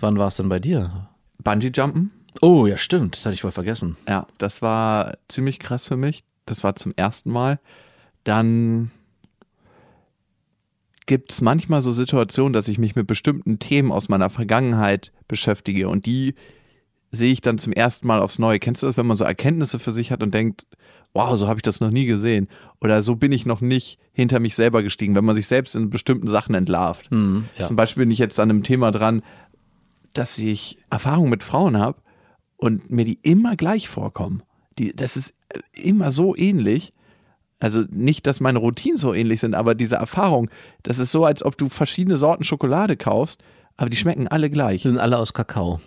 wann 0.00 0.18
war 0.18 0.28
es 0.28 0.36
denn 0.36 0.48
bei 0.48 0.58
dir? 0.60 1.08
Bungee 1.42 1.70
Jumpen? 1.74 2.10
Oh, 2.40 2.66
ja, 2.66 2.76
stimmt. 2.76 3.16
Das 3.16 3.26
hatte 3.26 3.34
ich 3.34 3.42
voll 3.42 3.52
vergessen. 3.52 3.96
Ja, 4.08 4.26
das 4.38 4.62
war 4.62 5.16
ziemlich 5.28 5.58
krass 5.58 5.84
für 5.84 5.96
mich. 5.96 6.24
Das 6.46 6.64
war 6.64 6.76
zum 6.76 6.92
ersten 6.96 7.30
Mal. 7.30 7.58
Dann 8.24 8.90
gibt 11.06 11.32
es 11.32 11.40
manchmal 11.40 11.80
so 11.80 11.90
Situationen, 11.90 12.52
dass 12.52 12.68
ich 12.68 12.78
mich 12.78 12.94
mit 12.94 13.06
bestimmten 13.06 13.58
Themen 13.58 13.90
aus 13.90 14.08
meiner 14.08 14.30
Vergangenheit 14.30 15.10
beschäftige 15.26 15.88
und 15.88 16.06
die 16.06 16.34
sehe 17.10 17.32
ich 17.32 17.40
dann 17.40 17.56
zum 17.56 17.72
ersten 17.72 18.06
Mal 18.06 18.20
aufs 18.20 18.38
Neue. 18.38 18.58
Kennst 18.58 18.82
du 18.82 18.86
das, 18.86 18.98
wenn 18.98 19.06
man 19.06 19.16
so 19.16 19.24
Erkenntnisse 19.24 19.78
für 19.78 19.92
sich 19.92 20.10
hat 20.10 20.22
und 20.22 20.34
denkt, 20.34 20.66
wow, 21.14 21.34
so 21.38 21.48
habe 21.48 21.58
ich 21.58 21.62
das 21.62 21.80
noch 21.80 21.90
nie 21.90 22.04
gesehen 22.04 22.48
oder 22.82 23.00
so 23.00 23.16
bin 23.16 23.32
ich 23.32 23.46
noch 23.46 23.62
nicht 23.62 23.98
hinter 24.12 24.40
mich 24.40 24.54
selber 24.54 24.82
gestiegen, 24.82 25.14
wenn 25.14 25.24
man 25.24 25.34
sich 25.34 25.46
selbst 25.46 25.74
in 25.74 25.88
bestimmten 25.88 26.28
Sachen 26.28 26.54
entlarvt. 26.54 27.10
Hm, 27.10 27.46
ja. 27.56 27.68
Zum 27.68 27.76
Beispiel 27.76 28.02
bin 28.02 28.10
ich 28.10 28.18
jetzt 28.18 28.38
an 28.38 28.50
einem 28.50 28.62
Thema 28.62 28.90
dran, 28.90 29.22
dass 30.12 30.36
ich 30.36 30.78
Erfahrung 30.90 31.30
mit 31.30 31.42
Frauen 31.42 31.78
habe 31.78 31.98
und 32.58 32.90
mir 32.90 33.04
die 33.06 33.18
immer 33.22 33.56
gleich 33.56 33.88
vorkommen. 33.88 34.42
Die, 34.78 34.94
das 34.94 35.16
ist 35.16 35.32
immer 35.72 36.10
so 36.10 36.36
ähnlich. 36.36 36.92
Also 37.60 37.84
nicht, 37.90 38.26
dass 38.26 38.38
meine 38.38 38.58
Routinen 38.60 38.96
so 38.98 39.14
ähnlich 39.14 39.40
sind, 39.40 39.54
aber 39.54 39.74
diese 39.74 39.96
Erfahrung, 39.96 40.48
das 40.84 40.98
ist 41.00 41.10
so, 41.10 41.24
als 41.24 41.42
ob 41.42 41.56
du 41.58 41.68
verschiedene 41.68 42.16
Sorten 42.16 42.44
Schokolade 42.44 42.96
kaufst, 42.96 43.42
aber 43.76 43.90
die 43.90 43.96
schmecken 43.96 44.28
alle 44.28 44.48
gleich. 44.50 44.82
Die 44.82 44.88
sind 44.88 44.98
alle 44.98 45.18
aus 45.18 45.32
Kakao. 45.32 45.80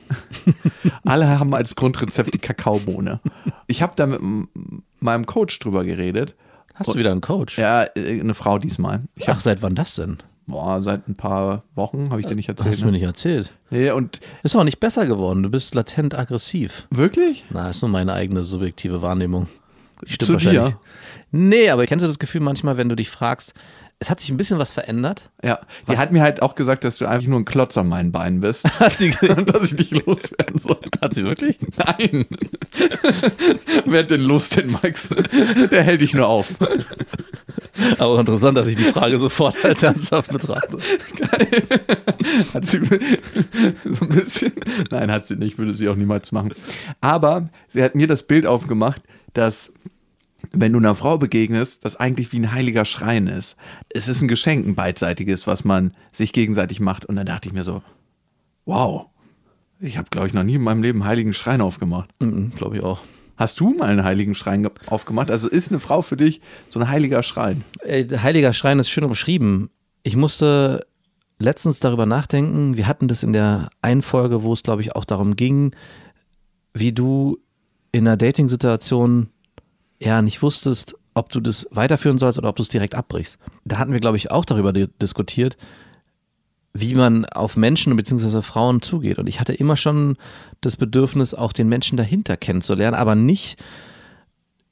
Alle 1.04 1.40
haben 1.40 1.54
als 1.54 1.76
Grundrezept 1.76 2.34
die 2.34 2.38
Kakaobohne. 2.40 3.20
Ich 3.68 3.82
habe 3.82 3.94
da 3.96 4.06
mit 4.06 4.22
meinem 5.00 5.26
Coach 5.26 5.60
drüber 5.60 5.84
geredet. 5.84 6.36
Hast 6.74 6.94
du 6.94 6.98
wieder 7.00 7.12
einen 7.12 7.22
Coach? 7.22 7.58
Ja, 7.58 7.84
äh, 7.96 8.20
eine 8.20 8.34
Frau 8.34 8.60
diesmal. 8.60 9.02
Ich 9.16 9.24
Ach, 9.26 9.30
habe, 9.30 9.42
seit 9.42 9.62
wann 9.62 9.76
das 9.76 9.96
denn? 9.96 10.18
boah, 10.48 10.82
seit 10.82 11.08
ein 11.08 11.16
paar 11.16 11.64
Wochen, 11.76 12.12
habe 12.12 12.22
ich 12.22 12.28
dir 12.28 12.36
nicht 12.36 12.50
erzählt. 12.50 12.70
Hast 12.74 12.82
du 12.82 12.86
mir 12.86 12.92
Ne? 12.92 12.98
nicht 12.98 13.06
erzählt. 13.08 13.52
Nee, 13.72 13.90
und 13.92 14.20
Ist 14.44 14.56
auch 14.56 14.64
nicht 14.64 14.80
besser 14.80 15.08
geworden. 15.08 15.42
Du 15.44 15.50
bist 15.50 15.74
latent 15.74 16.14
aggressiv. 16.18 16.86
wirklich? 16.92 17.46
Na, 17.50 17.70
ist 17.70 17.82
nur 17.82 17.90
meine 17.90 18.14
eigene 18.14 18.44
subjektive 18.44 19.02
Wahrnehmung. 19.02 19.48
Stimmt 20.06 20.24
Zu 20.28 20.34
wahrscheinlich. 20.34 20.66
dir? 20.68 20.80
Nee, 21.32 21.70
aber 21.70 21.86
kennst 21.86 22.04
du 22.04 22.08
das 22.08 22.20
Gefühl 22.20 22.42
manchmal, 22.42 22.78
wenn 22.78 22.90
du 22.90 22.96
dich 22.96 23.10
fragst, 23.10 23.54
es 24.02 24.10
hat 24.10 24.20
sich 24.20 24.32
ein 24.32 24.38
bisschen 24.38 24.58
was 24.58 24.74
verändert? 24.74 25.30
Ja, 25.44 25.60
die 25.88 25.96
hat 25.96 26.12
mir 26.12 26.24
halt 26.24 26.42
auch 26.42 26.56
gesagt, 26.56 26.84
dass 26.84 26.98
du 26.98 27.06
einfach 27.06 27.28
nur 27.28 27.40
ein 27.40 27.46
Klotz 27.46 27.78
an 27.78 27.88
meinen 27.88 28.12
Beinen 28.12 28.40
bist 28.40 28.66
Hat 28.80 28.98
sie, 28.98 29.14
und 29.28 29.54
dass 29.54 29.72
ich 29.72 29.76
dich 29.76 29.92
loswerden 29.92 30.60
soll. 30.60 30.80
hat 31.00 31.14
sie 31.14 31.24
wirklich? 31.24 31.60
Nein. 31.78 32.26
Wer 33.86 34.00
hat 34.00 34.10
denn 34.10 34.22
los, 34.22 34.50
den 34.50 34.72
Max? 34.72 35.10
Der 35.72 35.84
hält 35.84 36.02
dich 36.02 36.16
nur 36.16 36.28
auf. 36.28 36.48
Aber 38.00 38.20
interessant, 38.20 38.58
dass 38.58 38.68
ich 38.68 38.76
die 38.76 38.86
Frage 38.86 39.20
sofort 39.20 39.64
als 39.64 39.84
ernsthaft 39.84 40.32
betrachte. 40.32 40.80
Hat 42.56 42.66
sie 42.66 42.82
so 43.84 44.06
ein 44.06 44.10
bisschen. 44.10 44.54
Nein, 44.90 45.12
hat 45.12 45.28
sie 45.28 45.36
nicht, 45.36 45.60
würde 45.60 45.76
sie 45.76 45.88
auch 45.88 45.96
niemals 45.96 46.32
machen. 46.32 46.56
Aber 47.02 47.50
sie 47.68 47.84
hat 47.84 47.94
mir 47.94 48.08
das 48.08 48.24
Bild 48.24 48.48
aufgemacht, 48.48 49.04
dass 49.34 49.72
wenn 50.52 50.74
du 50.74 50.80
einer 50.80 50.96
Frau 50.96 51.18
begegnest, 51.18 51.86
das 51.86 51.96
eigentlich 51.96 52.32
wie 52.32 52.40
ein 52.40 52.52
heiliger 52.52 52.86
Schrein 52.86 53.28
ist. 53.28 53.56
Es 53.90 54.08
ist 54.08 54.22
ein 54.22 54.28
Geschenk, 54.28 54.66
ein 54.66 54.76
beidseitiges, 54.76 55.48
was 55.48 55.64
man 55.64 55.94
sich 56.12 56.34
gegenseitig 56.34 56.80
macht. 56.80 57.06
Und 57.06 57.16
dann 57.16 57.26
dachte 57.26 57.48
ich 57.48 57.54
mir 57.54 57.64
so, 57.64 57.82
wow, 58.66 59.06
ich 59.80 59.98
habe, 59.98 60.10
glaube 60.10 60.28
ich, 60.28 60.34
noch 60.34 60.44
nie 60.44 60.56
in 60.56 60.62
meinem 60.62 60.84
Leben 60.84 61.02
einen 61.02 61.10
heiligen 61.10 61.34
Schrein 61.34 61.62
aufgemacht. 61.62 62.10
Mhm, 62.20 62.52
Glaube 62.56 62.78
ich 62.78 62.84
auch. 62.84 63.00
Hast 63.38 63.60
du 63.60 63.74
mal 63.74 63.90
einen 63.90 64.04
heiligen 64.04 64.36
Schrein 64.36 64.62
ge- 64.64 64.72
aufgemacht? 64.88 65.32
Also 65.32 65.50
ist 65.50 65.70
eine 65.72 65.80
Frau 65.80 66.02
für 66.04 66.18
dich 66.18 66.42
so 66.70 66.80
ein 66.80 66.88
heiliger 66.90 67.24
Schrein? 67.24 67.64
Heiliger 67.84 68.54
Schrein 68.54 68.78
ist 68.78 68.90
schön 68.90 69.04
umschrieben. 69.04 69.70
Ich 70.04 70.16
musste 70.16 70.86
letztens 71.40 71.80
darüber 71.80 72.06
nachdenken. 72.06 72.78
Wir 72.78 72.88
hatten 72.88 73.08
das 73.08 73.24
in 73.24 73.34
der 73.34 73.70
einen 73.82 74.04
Folge, 74.04 74.44
wo 74.44 74.54
es, 74.54 74.62
glaube 74.62 74.82
ich, 74.84 74.96
auch 74.96 75.06
darum 75.06 75.36
ging, 75.36 75.76
wie 76.74 76.92
du 76.92 77.40
in 77.92 78.08
einer 78.08 78.18
Dating-Situation 78.18 79.30
ja 80.02 80.22
nicht 80.22 80.42
wusstest, 80.42 80.96
ob 81.14 81.30
du 81.30 81.40
das 81.40 81.68
weiterführen 81.72 82.18
sollst 82.18 82.38
oder 82.38 82.50
ob 82.50 82.56
du 82.56 82.64
es 82.64 82.70
direkt 82.70 82.96
abbrichst. 82.96 83.38
Da 83.66 83.78
hatten 83.78 83.94
wir, 83.94 84.00
glaube 84.00 84.18
ich, 84.18 84.32
auch 84.32 84.46
darüber 84.46 84.74
di- 84.74 84.88
diskutiert, 85.02 85.58
wie 86.74 86.96
man 86.96 87.26
auf 87.26 87.58
Menschen 87.58 87.96
bzw. 87.96 88.42
Frauen 88.42 88.82
zugeht. 88.82 89.18
Und 89.20 89.28
ich 89.28 89.40
hatte 89.40 89.54
immer 89.54 89.76
schon 89.76 90.18
das 90.62 90.78
Bedürfnis, 90.78 91.34
auch 91.34 91.54
den 91.54 91.68
Menschen 91.68 91.98
dahinter 91.98 92.38
kennenzulernen, 92.38 92.96
aber 92.96 93.16
nicht 93.16 93.62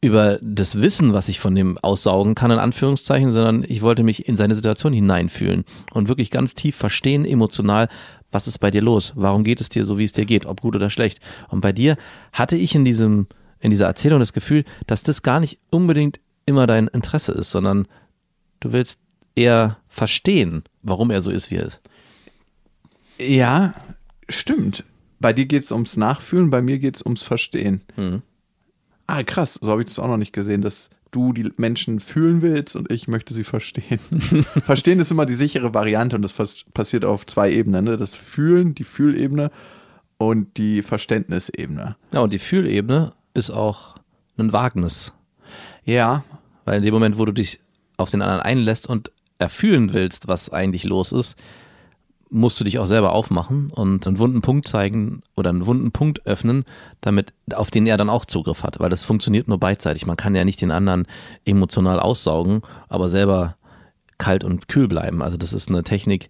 über 0.02 0.40
das 0.42 0.80
Wissen, 0.80 1.12
was 1.12 1.28
ich 1.28 1.42
von 1.42 1.56
dem 1.56 1.78
aussaugen 1.78 2.34
kann, 2.34 2.52
in 2.52 2.60
Anführungszeichen, 2.60 3.34
sondern 3.34 3.66
ich 3.68 3.82
wollte 3.82 4.04
mich 4.04 4.30
in 4.30 4.38
seine 4.38 4.56
Situation 4.56 4.94
hineinfühlen 4.94 5.66
und 5.92 6.08
wirklich 6.08 6.32
ganz 6.32 6.56
tief 6.56 6.78
verstehen, 6.78 7.26
emotional, 7.26 7.90
was 8.32 8.48
ist 8.48 8.60
bei 8.60 8.72
dir 8.72 8.82
los? 8.82 9.12
Warum 9.16 9.44
geht 9.44 9.60
es 9.60 9.68
dir 9.68 9.84
so, 9.84 9.98
wie 9.98 10.06
es 10.06 10.14
dir 10.14 10.24
geht? 10.26 10.46
Ob 10.46 10.62
gut 10.62 10.78
oder 10.78 10.90
schlecht? 10.90 11.20
Und 11.50 11.60
bei 11.60 11.74
dir 11.74 11.98
hatte 12.32 12.56
ich 12.56 12.76
in 12.76 12.86
diesem, 12.86 13.28
in 13.60 13.72
dieser 13.72 13.88
Erzählung 13.88 14.20
das 14.20 14.34
Gefühl, 14.34 14.64
dass 14.88 15.04
das 15.04 15.22
gar 15.22 15.40
nicht 15.40 15.60
unbedingt 15.70 16.20
immer 16.46 16.68
dein 16.68 16.88
Interesse 16.88 17.32
ist, 17.32 17.52
sondern 17.52 17.88
du 18.60 18.72
willst 18.72 19.00
eher 19.36 19.78
verstehen, 19.88 20.64
warum 20.82 21.12
er 21.12 21.22
so 21.22 21.32
ist, 21.32 21.52
wie 21.52 21.56
er 21.56 21.66
ist. 21.66 21.82
Ja, 23.18 23.74
stimmt. 24.28 24.84
Bei 25.20 25.34
dir 25.34 25.46
geht 25.46 25.64
es 25.64 25.72
ums 25.72 25.98
Nachfühlen, 25.98 26.50
bei 26.50 26.62
mir 26.62 26.80
geht 26.80 26.96
es 26.96 27.02
ums 27.04 27.22
Verstehen. 27.22 27.82
Mhm. 27.98 28.22
Ah, 29.08 29.24
krass, 29.24 29.60
so 29.62 29.70
habe 29.70 29.82
ich 29.82 29.88
das 29.88 30.00
auch 30.00 30.08
noch 30.08 30.18
nicht 30.18 30.34
gesehen, 30.34 30.62
dass 30.62 30.90
du 31.12 31.34
die 31.34 31.52
Menschen 31.58 32.00
fühlen 32.00 32.42
willst 32.42 32.76
und 32.76 32.92
ich 32.92 33.08
möchte 33.08 33.34
sie 33.34 33.44
verstehen. 33.44 34.00
verstehen 34.64 35.00
ist 35.00 35.12
immer 35.12 35.26
die 35.26 35.34
sichere 35.34 35.74
Variante 35.74 36.16
und 36.16 36.22
das 36.22 36.34
passiert 36.74 37.04
auf 37.06 37.26
zwei 37.26 37.52
Ebenen. 37.52 37.86
Ne? 37.86 37.98
Das 37.98 38.14
Fühlen, 38.14 38.76
die 38.76 38.84
Fühlebene 38.84 39.52
und 40.18 40.58
die 40.58 40.84
Verständnisebene. 40.84 41.96
Ja, 42.14 42.20
und 42.20 42.32
die 42.32 42.40
Fühlebene 42.40 43.14
ist 43.34 43.50
auch 43.50 43.96
ein 44.38 44.54
Wagnis. 44.54 45.14
Ja, 45.86 46.24
Weil 46.66 46.78
in 46.78 46.84
dem 46.84 46.94
Moment, 46.94 47.18
wo 47.18 47.26
du 47.26 47.32
dich 47.32 47.60
auf 47.98 48.10
den 48.10 48.22
anderen 48.22 48.42
einlässt 48.42 48.88
und 48.88 49.12
erfühlen 49.40 49.94
willst, 49.94 50.28
was 50.28 50.50
eigentlich 50.50 50.84
los 50.84 51.12
ist, 51.12 51.36
musst 52.30 52.60
du 52.60 52.64
dich 52.64 52.78
auch 52.78 52.86
selber 52.86 53.14
aufmachen 53.14 53.72
und 53.72 54.06
einen 54.06 54.20
wunden 54.20 54.42
Punkt 54.42 54.68
zeigen 54.68 55.22
oder 55.36 55.50
einen 55.50 55.66
wunden 55.66 55.92
Punkt 55.92 56.26
öffnen, 56.28 56.64
damit 57.02 57.34
auf 57.54 57.72
den 57.72 57.88
er 57.88 57.98
dann 57.98 58.10
auch 58.10 58.26
Zugriff 58.26 58.62
hat, 58.64 58.80
weil 58.80 58.90
das 58.90 59.04
funktioniert 59.04 59.48
nur 59.48 59.60
beidseitig. 59.60 60.06
Man 60.06 60.18
kann 60.18 60.36
ja 60.36 60.46
nicht 60.46 60.62
den 60.62 60.72
anderen 60.72 61.08
emotional 61.46 62.00
aussaugen, 62.00 62.62
aber 62.88 63.10
selber 63.10 63.56
kalt 64.20 64.44
und 64.44 64.68
kühl 64.68 64.88
bleiben. 64.88 65.24
Also 65.24 65.38
das 65.38 65.54
ist 65.54 65.70
eine 65.70 65.84
Technik, 65.84 66.30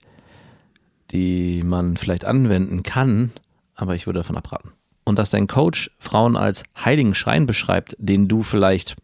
die 1.12 1.63
man 1.63 1.98
vielleicht 1.98 2.24
anwenden 2.24 2.84
kann, 2.84 3.32
aber 3.75 3.96
ich 3.96 4.06
würde 4.06 4.20
davon 4.20 4.38
abraten. 4.38 4.72
Und 5.10 5.18
dass 5.18 5.32
dein 5.32 5.48
Coach 5.48 5.89
Frauen 5.98 6.38
als 6.38 6.63
heiligen 6.78 7.16
Schrein 7.16 7.48
beschreibt, 7.48 7.96
den 7.98 8.28
du 8.28 8.44
vielleicht 8.44 8.96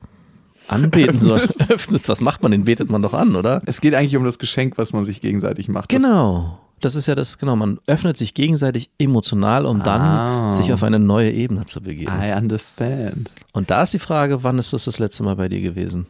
anbeten 0.68 1.20
sollst, 1.20 1.70
öffnest, 1.72 2.08
was 2.10 2.22
macht 2.22 2.44
man? 2.44 2.52
Den 2.52 2.64
betet 2.66 2.92
man 2.92 3.02
doch 3.02 3.16
an, 3.16 3.36
oder? 3.36 3.64
es 3.66 3.82
geht 3.82 3.96
eigentlich 3.96 4.16
um 4.16 4.24
das 4.24 4.38
Geschenk, 4.38 4.78
was 4.78 4.94
man 4.94 5.04
sich 5.04 5.20
gegenseitig 5.20 5.68
macht. 5.68 5.90
Genau. 5.90 6.60
Das 6.82 6.94
ist 6.94 7.08
ja 7.08 7.16
das, 7.16 7.40
genau, 7.40 7.56
man 7.56 7.80
öffnet 7.88 8.18
sich 8.18 8.36
gegenseitig 8.36 8.92
emotional, 9.00 9.66
um 9.66 9.82
dann 9.82 10.02
Ah. 10.02 10.52
sich 10.54 10.72
auf 10.74 10.84
eine 10.84 11.00
neue 11.00 11.32
Ebene 11.32 11.66
zu 11.66 11.82
begeben. 11.82 12.12
I 12.22 12.34
understand. 12.38 13.32
Und 13.54 13.72
da 13.72 13.82
ist 13.82 13.94
die 13.94 14.00
Frage, 14.00 14.44
wann 14.44 14.60
ist 14.60 14.74
das 14.74 14.86
das 14.86 15.00
letzte 15.00 15.24
Mal 15.24 15.36
bei 15.38 15.50
dir 15.50 15.62
gewesen? 15.62 16.06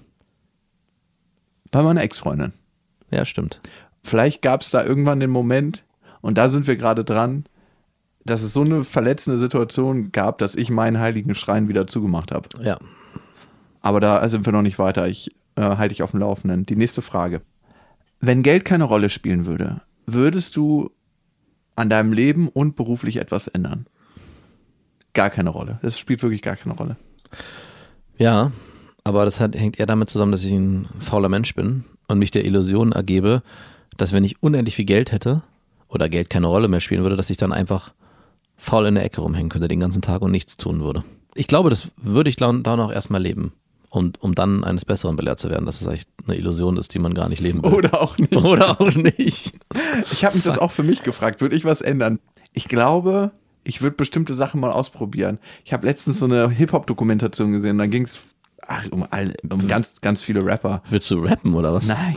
Bei 1.71 1.81
meiner 1.83 2.01
Ex-Freundin. 2.01 2.51
Ja, 3.11 3.23
stimmt. 3.25 3.61
Vielleicht 4.03 4.41
gab 4.41 4.61
es 4.61 4.71
da 4.71 4.83
irgendwann 4.83 5.19
den 5.21 5.29
Moment, 5.29 5.83
und 6.21 6.37
da 6.37 6.49
sind 6.49 6.67
wir 6.67 6.75
gerade 6.75 7.03
dran, 7.05 7.45
dass 8.25 8.41
es 8.41 8.53
so 8.53 8.61
eine 8.61 8.83
verletzende 8.83 9.37
Situation 9.37 10.11
gab, 10.11 10.39
dass 10.39 10.55
ich 10.55 10.69
meinen 10.69 10.99
heiligen 10.99 11.35
Schrein 11.35 11.67
wieder 11.67 11.87
zugemacht 11.87 12.31
habe. 12.31 12.49
Ja. 12.61 12.79
Aber 13.81 13.99
da 13.99 14.27
sind 14.27 14.45
wir 14.45 14.53
noch 14.53 14.63
nicht 14.63 14.79
weiter. 14.79 15.07
Ich 15.07 15.31
äh, 15.55 15.61
halte 15.61 15.89
dich 15.89 16.01
auf 16.01 16.11
dem 16.11 16.19
Laufenden. 16.19 16.65
Die 16.65 16.75
nächste 16.75 17.03
Frage. 17.03 17.41
Wenn 18.19 18.41
Geld 18.41 18.65
keine 18.65 18.85
Rolle 18.85 19.09
spielen 19.09 19.45
würde, 19.45 19.81
würdest 20.07 20.55
du 20.55 20.89
an 21.75 21.89
deinem 21.89 22.13
Leben 22.13 22.49
und 22.49 22.75
beruflich 22.75 23.17
etwas 23.17 23.47
ändern? 23.47 23.85
Gar 25.13 25.29
keine 25.29 25.51
Rolle. 25.51 25.79
Das 25.83 25.99
spielt 25.99 26.23
wirklich 26.23 26.41
gar 26.41 26.55
keine 26.55 26.75
Rolle. 26.75 26.97
Ja, 28.17 28.51
aber 29.03 29.25
das 29.25 29.39
hat, 29.39 29.55
hängt 29.55 29.79
eher 29.79 29.85
damit 29.85 30.09
zusammen, 30.09 30.31
dass 30.31 30.43
ich 30.43 30.51
ein 30.51 30.87
fauler 30.99 31.29
Mensch 31.29 31.53
bin 31.53 31.83
und 32.07 32.17
mich 32.17 32.31
der 32.31 32.43
Illusion 32.45 32.91
ergebe, 32.91 33.43
dass 33.97 34.13
wenn 34.13 34.23
ich 34.23 34.41
unendlich 34.41 34.75
viel 34.75 34.85
Geld 34.85 35.11
hätte 35.11 35.43
oder 35.87 36.09
Geld 36.09 36.29
keine 36.29 36.47
Rolle 36.47 36.67
mehr 36.67 36.79
spielen 36.79 37.03
würde, 37.03 37.15
dass 37.15 37.29
ich 37.29 37.37
dann 37.37 37.53
einfach 37.53 37.93
faul 38.57 38.85
in 38.87 38.95
der 38.95 39.03
Ecke 39.05 39.21
rumhängen 39.21 39.49
könnte 39.49 39.67
den 39.67 39.79
ganzen 39.79 40.01
Tag 40.01 40.21
und 40.21 40.31
nichts 40.31 40.57
tun 40.57 40.81
würde. 40.81 41.03
Ich 41.35 41.47
glaube, 41.47 41.69
das 41.69 41.89
würde 41.97 42.29
ich 42.29 42.35
dann 42.37 42.65
auch 42.65 42.91
erstmal 42.91 43.21
leben. 43.21 43.51
Und 43.89 44.21
um 44.21 44.35
dann 44.35 44.63
eines 44.65 44.83
Besseren 44.83 45.15
belehrt 45.15 45.39
zu 45.39 45.49
werden, 45.49 45.65
dass 45.65 45.79
es 45.79 45.87
eigentlich 45.87 46.05
eine 46.27 46.35
Illusion 46.37 46.75
ist, 46.77 46.93
die 46.93 46.99
man 46.99 47.13
gar 47.13 47.29
nicht 47.29 47.39
leben 47.41 47.63
will. 47.63 47.73
Oder 47.73 48.01
auch 48.01 48.17
nicht. 48.17 48.35
Oder 48.35 48.81
auch 48.81 48.93
nicht. 48.95 49.53
Ich 50.11 50.25
habe 50.25 50.35
mich 50.35 50.43
das 50.43 50.59
auch 50.59 50.71
für 50.71 50.83
mich 50.83 51.03
gefragt. 51.03 51.39
Würde 51.41 51.55
ich 51.55 51.63
was 51.63 51.79
ändern? 51.81 52.19
Ich 52.51 52.67
glaube, 52.67 53.31
ich 53.63 53.81
würde 53.81 53.95
bestimmte 53.95 54.33
Sachen 54.33 54.59
mal 54.59 54.71
ausprobieren. 54.71 55.39
Ich 55.63 55.71
habe 55.71 55.87
letztens 55.87 56.19
so 56.19 56.25
eine 56.25 56.49
Hip-Hop-Dokumentation 56.49 57.53
gesehen. 57.53 57.77
Da 57.77 57.85
ging 57.85 58.03
es 58.03 58.19
um, 58.91 59.05
all- 59.11 59.35
um 59.49 59.65
ganz, 59.67 60.01
ganz 60.01 60.21
viele 60.23 60.43
Rapper. 60.45 60.81
Willst 60.89 61.09
du 61.11 61.19
rappen 61.23 61.53
oder 61.53 61.73
was? 61.73 61.85
Nein, 61.87 62.15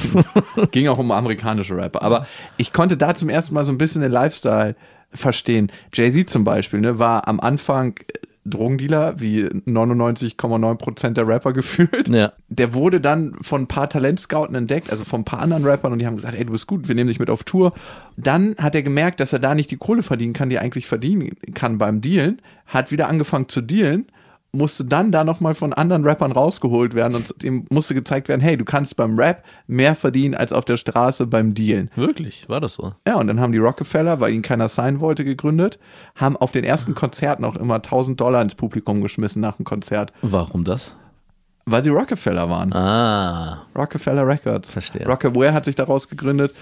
ging 0.73 0.88
auch 0.88 0.99
um 0.99 1.12
amerikanische 1.12 1.76
Rapper. 1.76 2.02
Aber 2.02 2.26
ich 2.57 2.73
konnte 2.73 2.97
da 2.97 3.14
zum 3.14 3.28
ersten 3.28 3.54
Mal 3.54 3.64
so 3.64 3.73
ein 3.73 3.78
bisschen 3.78 4.00
den 4.02 4.11
Lifestyle 4.12 4.75
verstehen. 5.12 5.70
Jay-Z 5.92 6.28
zum 6.28 6.44
Beispiel 6.44 6.80
ne, 6.80 6.98
war 6.98 7.28
am 7.28 7.40
Anfang 7.40 7.96
äh, 7.96 8.26
Drogendealer, 8.44 9.20
wie 9.20 9.44
99,9% 9.44 11.10
der 11.10 11.28
Rapper 11.28 11.52
gefühlt. 11.54 12.08
Ja. 12.08 12.32
Der 12.48 12.74
wurde 12.74 13.00
dann 13.00 13.36
von 13.42 13.62
ein 13.62 13.66
paar 13.66 13.90
Talentscouten 13.90 14.54
entdeckt, 14.54 14.90
also 14.90 15.04
von 15.04 15.20
ein 15.20 15.24
paar 15.24 15.40
anderen 15.40 15.64
Rappern 15.64 15.92
und 15.92 15.98
die 15.98 16.06
haben 16.06 16.16
gesagt, 16.16 16.34
ey, 16.34 16.44
du 16.44 16.52
bist 16.52 16.66
gut, 16.66 16.88
wir 16.88 16.94
nehmen 16.94 17.08
dich 17.08 17.18
mit 17.18 17.30
auf 17.30 17.44
Tour. 17.44 17.72
Dann 18.16 18.56
hat 18.58 18.74
er 18.74 18.82
gemerkt, 18.82 19.20
dass 19.20 19.32
er 19.32 19.38
da 19.38 19.54
nicht 19.54 19.70
die 19.70 19.76
Kohle 19.76 20.02
verdienen 20.02 20.32
kann, 20.32 20.48
die 20.48 20.56
er 20.56 20.62
eigentlich 20.62 20.86
verdienen 20.86 21.36
kann 21.54 21.78
beim 21.78 22.00
Dealen, 22.00 22.40
hat 22.66 22.90
wieder 22.90 23.08
angefangen 23.08 23.48
zu 23.48 23.60
dealen, 23.60 24.06
musste 24.52 24.84
dann 24.84 25.12
da 25.12 25.24
nochmal 25.24 25.54
von 25.54 25.72
anderen 25.72 26.04
Rappern 26.04 26.32
rausgeholt 26.32 26.94
werden 26.94 27.14
und 27.14 27.44
ihm 27.44 27.66
musste 27.70 27.94
gezeigt 27.94 28.28
werden, 28.28 28.40
hey, 28.40 28.56
du 28.56 28.64
kannst 28.64 28.96
beim 28.96 29.18
Rap 29.18 29.44
mehr 29.66 29.94
verdienen 29.94 30.34
als 30.34 30.52
auf 30.52 30.64
der 30.64 30.76
Straße 30.78 31.26
beim 31.26 31.54
Dealen. 31.54 31.90
Wirklich? 31.96 32.48
War 32.48 32.60
das 32.60 32.74
so? 32.74 32.92
Ja, 33.06 33.16
und 33.16 33.26
dann 33.26 33.40
haben 33.40 33.52
die 33.52 33.58
Rockefeller, 33.58 34.20
weil 34.20 34.32
ihnen 34.32 34.42
keiner 34.42 34.68
sein 34.68 35.00
wollte, 35.00 35.24
gegründet, 35.24 35.78
haben 36.14 36.36
auf 36.36 36.50
den 36.52 36.64
ersten 36.64 36.94
Konzerten 36.94 37.44
auch 37.44 37.56
immer 37.56 37.76
1000 37.76 38.18
Dollar 38.18 38.40
ins 38.40 38.54
Publikum 38.54 39.02
geschmissen 39.02 39.42
nach 39.42 39.56
dem 39.56 39.64
Konzert, 39.64 40.12
Warum 40.22 40.64
das? 40.64 40.96
weil 41.70 41.82
sie 41.82 41.90
Rockefeller 41.90 42.48
waren. 42.48 42.72
Ah, 42.72 43.66
Rockefeller 43.76 44.26
Records. 44.26 44.72
Verstehe. 44.72 45.06
Rockaware 45.06 45.52
hat 45.52 45.66
sich 45.66 45.74
daraus 45.74 46.08
gegründet. 46.08 46.54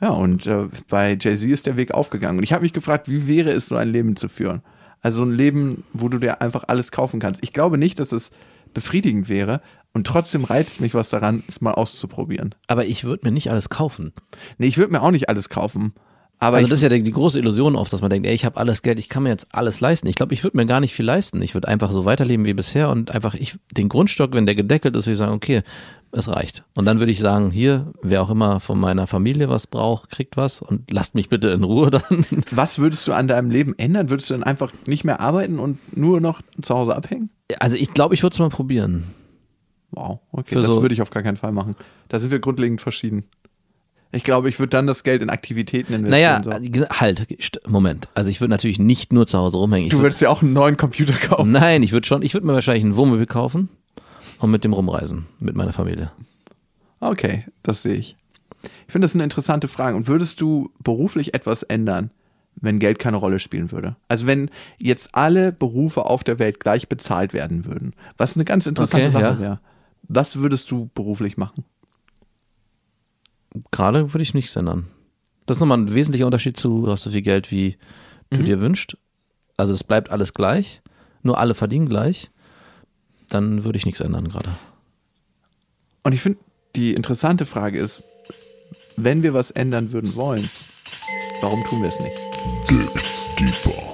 Ja, 0.00 0.10
und 0.10 0.46
äh, 0.46 0.68
bei 0.88 1.16
Jay-Z 1.20 1.50
ist 1.50 1.66
der 1.66 1.76
Weg 1.76 1.92
aufgegangen. 1.92 2.38
Und 2.38 2.44
ich 2.44 2.52
habe 2.52 2.62
mich 2.62 2.72
gefragt, 2.72 3.08
wie 3.08 3.26
wäre 3.26 3.50
es, 3.50 3.66
so 3.66 3.74
ein 3.76 3.88
Leben 3.88 4.14
zu 4.14 4.28
führen? 4.28 4.62
Also 5.04 5.22
ein 5.22 5.32
Leben, 5.32 5.84
wo 5.92 6.08
du 6.08 6.18
dir 6.18 6.40
einfach 6.40 6.64
alles 6.66 6.90
kaufen 6.90 7.20
kannst. 7.20 7.42
Ich 7.42 7.52
glaube 7.52 7.76
nicht, 7.76 7.98
dass 7.98 8.10
es 8.10 8.30
befriedigend 8.72 9.28
wäre. 9.28 9.60
Und 9.92 10.06
trotzdem 10.06 10.44
reizt 10.44 10.80
mich 10.80 10.94
was 10.94 11.10
daran, 11.10 11.44
es 11.46 11.60
mal 11.60 11.72
auszuprobieren. 11.72 12.54
aber 12.66 12.86
ich 12.86 13.04
würde 13.04 13.26
mir 13.26 13.30
nicht 13.30 13.50
alles 13.50 13.68
kaufen. 13.68 14.12
Nee, 14.56 14.66
ich 14.66 14.78
würde 14.78 14.92
mir 14.92 15.02
auch 15.02 15.10
nicht 15.10 15.28
alles 15.28 15.50
kaufen. 15.50 15.92
Aber 16.44 16.58
also 16.58 16.68
das 16.68 16.78
ist 16.80 16.82
ja 16.82 16.88
die, 16.90 17.02
die 17.02 17.10
große 17.12 17.38
Illusion 17.38 17.74
oft, 17.74 17.92
dass 17.92 18.02
man 18.02 18.10
denkt, 18.10 18.26
ey, 18.26 18.34
ich 18.34 18.44
habe 18.44 18.58
alles 18.58 18.82
Geld, 18.82 18.98
ich 18.98 19.08
kann 19.08 19.22
mir 19.22 19.30
jetzt 19.30 19.46
alles 19.52 19.80
leisten. 19.80 20.06
Ich 20.08 20.14
glaube, 20.14 20.34
ich 20.34 20.44
würde 20.44 20.56
mir 20.56 20.66
gar 20.66 20.80
nicht 20.80 20.94
viel 20.94 21.06
leisten. 21.06 21.40
Ich 21.40 21.54
würde 21.54 21.68
einfach 21.68 21.90
so 21.90 22.04
weiterleben 22.04 22.44
wie 22.44 22.52
bisher 22.54 22.90
und 22.90 23.10
einfach 23.10 23.34
ich 23.34 23.56
den 23.72 23.88
Grundstock, 23.88 24.32
wenn 24.34 24.44
der 24.46 24.54
gedeckelt 24.54 24.94
ist, 24.94 25.06
würde 25.06 25.12
ich 25.12 25.18
sagen, 25.18 25.32
okay, 25.32 25.62
es 26.12 26.28
reicht. 26.28 26.62
Und 26.76 26.84
dann 26.84 26.98
würde 27.00 27.10
ich 27.12 27.18
sagen, 27.20 27.50
hier, 27.50 27.92
wer 28.02 28.22
auch 28.22 28.30
immer 28.30 28.60
von 28.60 28.78
meiner 28.78 29.06
Familie 29.06 29.48
was 29.48 29.66
braucht, 29.66 30.10
kriegt 30.10 30.36
was 30.36 30.60
und 30.62 30.90
lasst 30.90 31.14
mich 31.14 31.28
bitte 31.28 31.48
in 31.48 31.64
Ruhe 31.64 31.90
dann. 31.90 32.26
was 32.50 32.78
würdest 32.78 33.06
du 33.08 33.12
an 33.12 33.26
deinem 33.26 33.50
Leben 33.50 33.74
ändern? 33.78 34.10
Würdest 34.10 34.30
du 34.30 34.34
dann 34.34 34.42
einfach 34.44 34.72
nicht 34.86 35.04
mehr 35.04 35.20
arbeiten 35.20 35.58
und 35.58 35.96
nur 35.96 36.20
noch 36.20 36.40
zu 36.62 36.74
Hause 36.74 36.94
abhängen? 36.94 37.30
Also 37.58 37.76
ich 37.76 37.92
glaube, 37.94 38.14
ich 38.14 38.22
würde 38.22 38.34
es 38.34 38.38
mal 38.38 38.48
probieren. 38.50 39.04
Wow, 39.90 40.20
okay, 40.32 40.54
Für 40.54 40.60
das 40.62 40.70
so- 40.72 40.82
würde 40.82 40.94
ich 40.94 41.02
auf 41.02 41.10
gar 41.10 41.22
keinen 41.22 41.36
Fall 41.36 41.52
machen. 41.52 41.76
Da 42.08 42.18
sind 42.18 42.30
wir 42.30 42.38
grundlegend 42.38 42.80
verschieden. 42.80 43.24
Ich 44.14 44.24
glaube, 44.24 44.48
ich 44.48 44.58
würde 44.58 44.70
dann 44.70 44.86
das 44.86 45.02
Geld 45.02 45.22
in 45.22 45.30
Aktivitäten 45.30 46.02
Naja, 46.02 46.36
investieren. 46.36 46.86
so. 46.90 47.00
halt, 47.00 47.20
st- 47.40 47.68
Moment. 47.68 48.08
Also 48.14 48.30
ich 48.30 48.40
würde 48.40 48.50
natürlich 48.50 48.78
nicht 48.78 49.12
nur 49.12 49.26
zu 49.26 49.38
Hause 49.38 49.58
rumhängen. 49.58 49.86
Ich 49.86 49.90
Du 49.90 49.96
würd, 49.98 50.04
würdest 50.04 50.20
ja 50.20 50.30
auch 50.30 50.42
einen 50.42 50.52
neuen 50.52 50.76
Computer 50.76 51.14
kaufen. 51.14 51.50
nein, 51.52 51.82
ich 51.82 51.92
würde 51.92 52.06
schon, 52.06 52.22
ich 52.22 52.32
würde 52.34 52.46
mir 52.46 52.54
wahrscheinlich 52.54 52.84
ein 52.84 52.96
Wohnmobil 52.96 53.26
kaufen 53.26 53.68
und 54.38 54.50
mit 54.50 54.64
dem 54.64 54.72
Rumreisen, 54.72 55.26
mit 55.40 55.56
meiner 55.56 55.72
Familie. 55.72 56.10
Okay, 57.00 57.44
das 57.62 57.82
sehe 57.82 57.94
ich. 57.94 58.16
Ich 58.86 58.92
finde 58.92 59.06
das 59.06 59.14
eine 59.14 59.24
interessante 59.24 59.68
Frage. 59.68 59.96
Und 59.96 60.06
würdest 60.06 60.40
du 60.40 60.70
beruflich 60.82 61.34
etwas 61.34 61.62
ändern, 61.62 62.10
wenn 62.56 62.78
Geld 62.78 62.98
keine 62.98 63.16
Rolle 63.16 63.40
spielen 63.40 63.72
würde? 63.72 63.96
Also 64.08 64.26
wenn 64.26 64.50
jetzt 64.78 65.10
alle 65.12 65.52
Berufe 65.52 66.06
auf 66.06 66.24
der 66.24 66.38
Welt 66.38 66.60
gleich 66.60 66.88
bezahlt 66.88 67.32
werden 67.34 67.64
würden, 67.66 67.94
was 68.16 68.36
eine 68.36 68.44
ganz 68.44 68.66
interessante 68.66 69.06
Okay, 69.06 69.12
Sache 69.12 69.24
ja. 69.24 69.40
wäre. 69.40 69.60
Was 70.06 70.36
würdest 70.36 70.70
du 70.70 70.90
beruflich 70.94 71.36
machen? 71.36 71.64
Gerade 73.70 74.12
würde 74.12 74.22
ich 74.22 74.34
nichts 74.34 74.56
ändern. 74.56 74.88
Das 75.46 75.56
ist 75.56 75.60
nochmal 75.60 75.78
ein 75.78 75.94
wesentlicher 75.94 76.26
Unterschied 76.26 76.56
zu, 76.56 76.86
du 76.86 76.90
hast 76.90 77.02
so 77.02 77.10
viel 77.10 77.22
Geld, 77.22 77.50
wie 77.50 77.76
du 78.30 78.42
dir 78.42 78.60
wünschst. 78.60 78.96
Also 79.56 79.72
es 79.72 79.84
bleibt 79.84 80.10
alles 80.10 80.34
gleich, 80.34 80.82
nur 81.22 81.38
alle 81.38 81.54
verdienen 81.54 81.88
gleich. 81.88 82.30
Dann 83.28 83.64
würde 83.64 83.78
ich 83.78 83.86
nichts 83.86 84.00
ändern 84.00 84.28
gerade. 84.28 84.56
Und 86.02 86.12
ich 86.12 86.20
finde, 86.20 86.38
die 86.76 86.94
interessante 86.94 87.46
Frage 87.46 87.78
ist, 87.78 88.04
wenn 88.96 89.22
wir 89.22 89.34
was 89.34 89.50
ändern 89.50 89.92
würden 89.92 90.14
wollen, 90.14 90.50
warum 91.40 91.64
tun 91.64 91.82
wir 91.82 91.88
es 91.88 92.00
nicht? 92.00 92.16
Dig 92.68 93.04
deeper. 93.38 93.93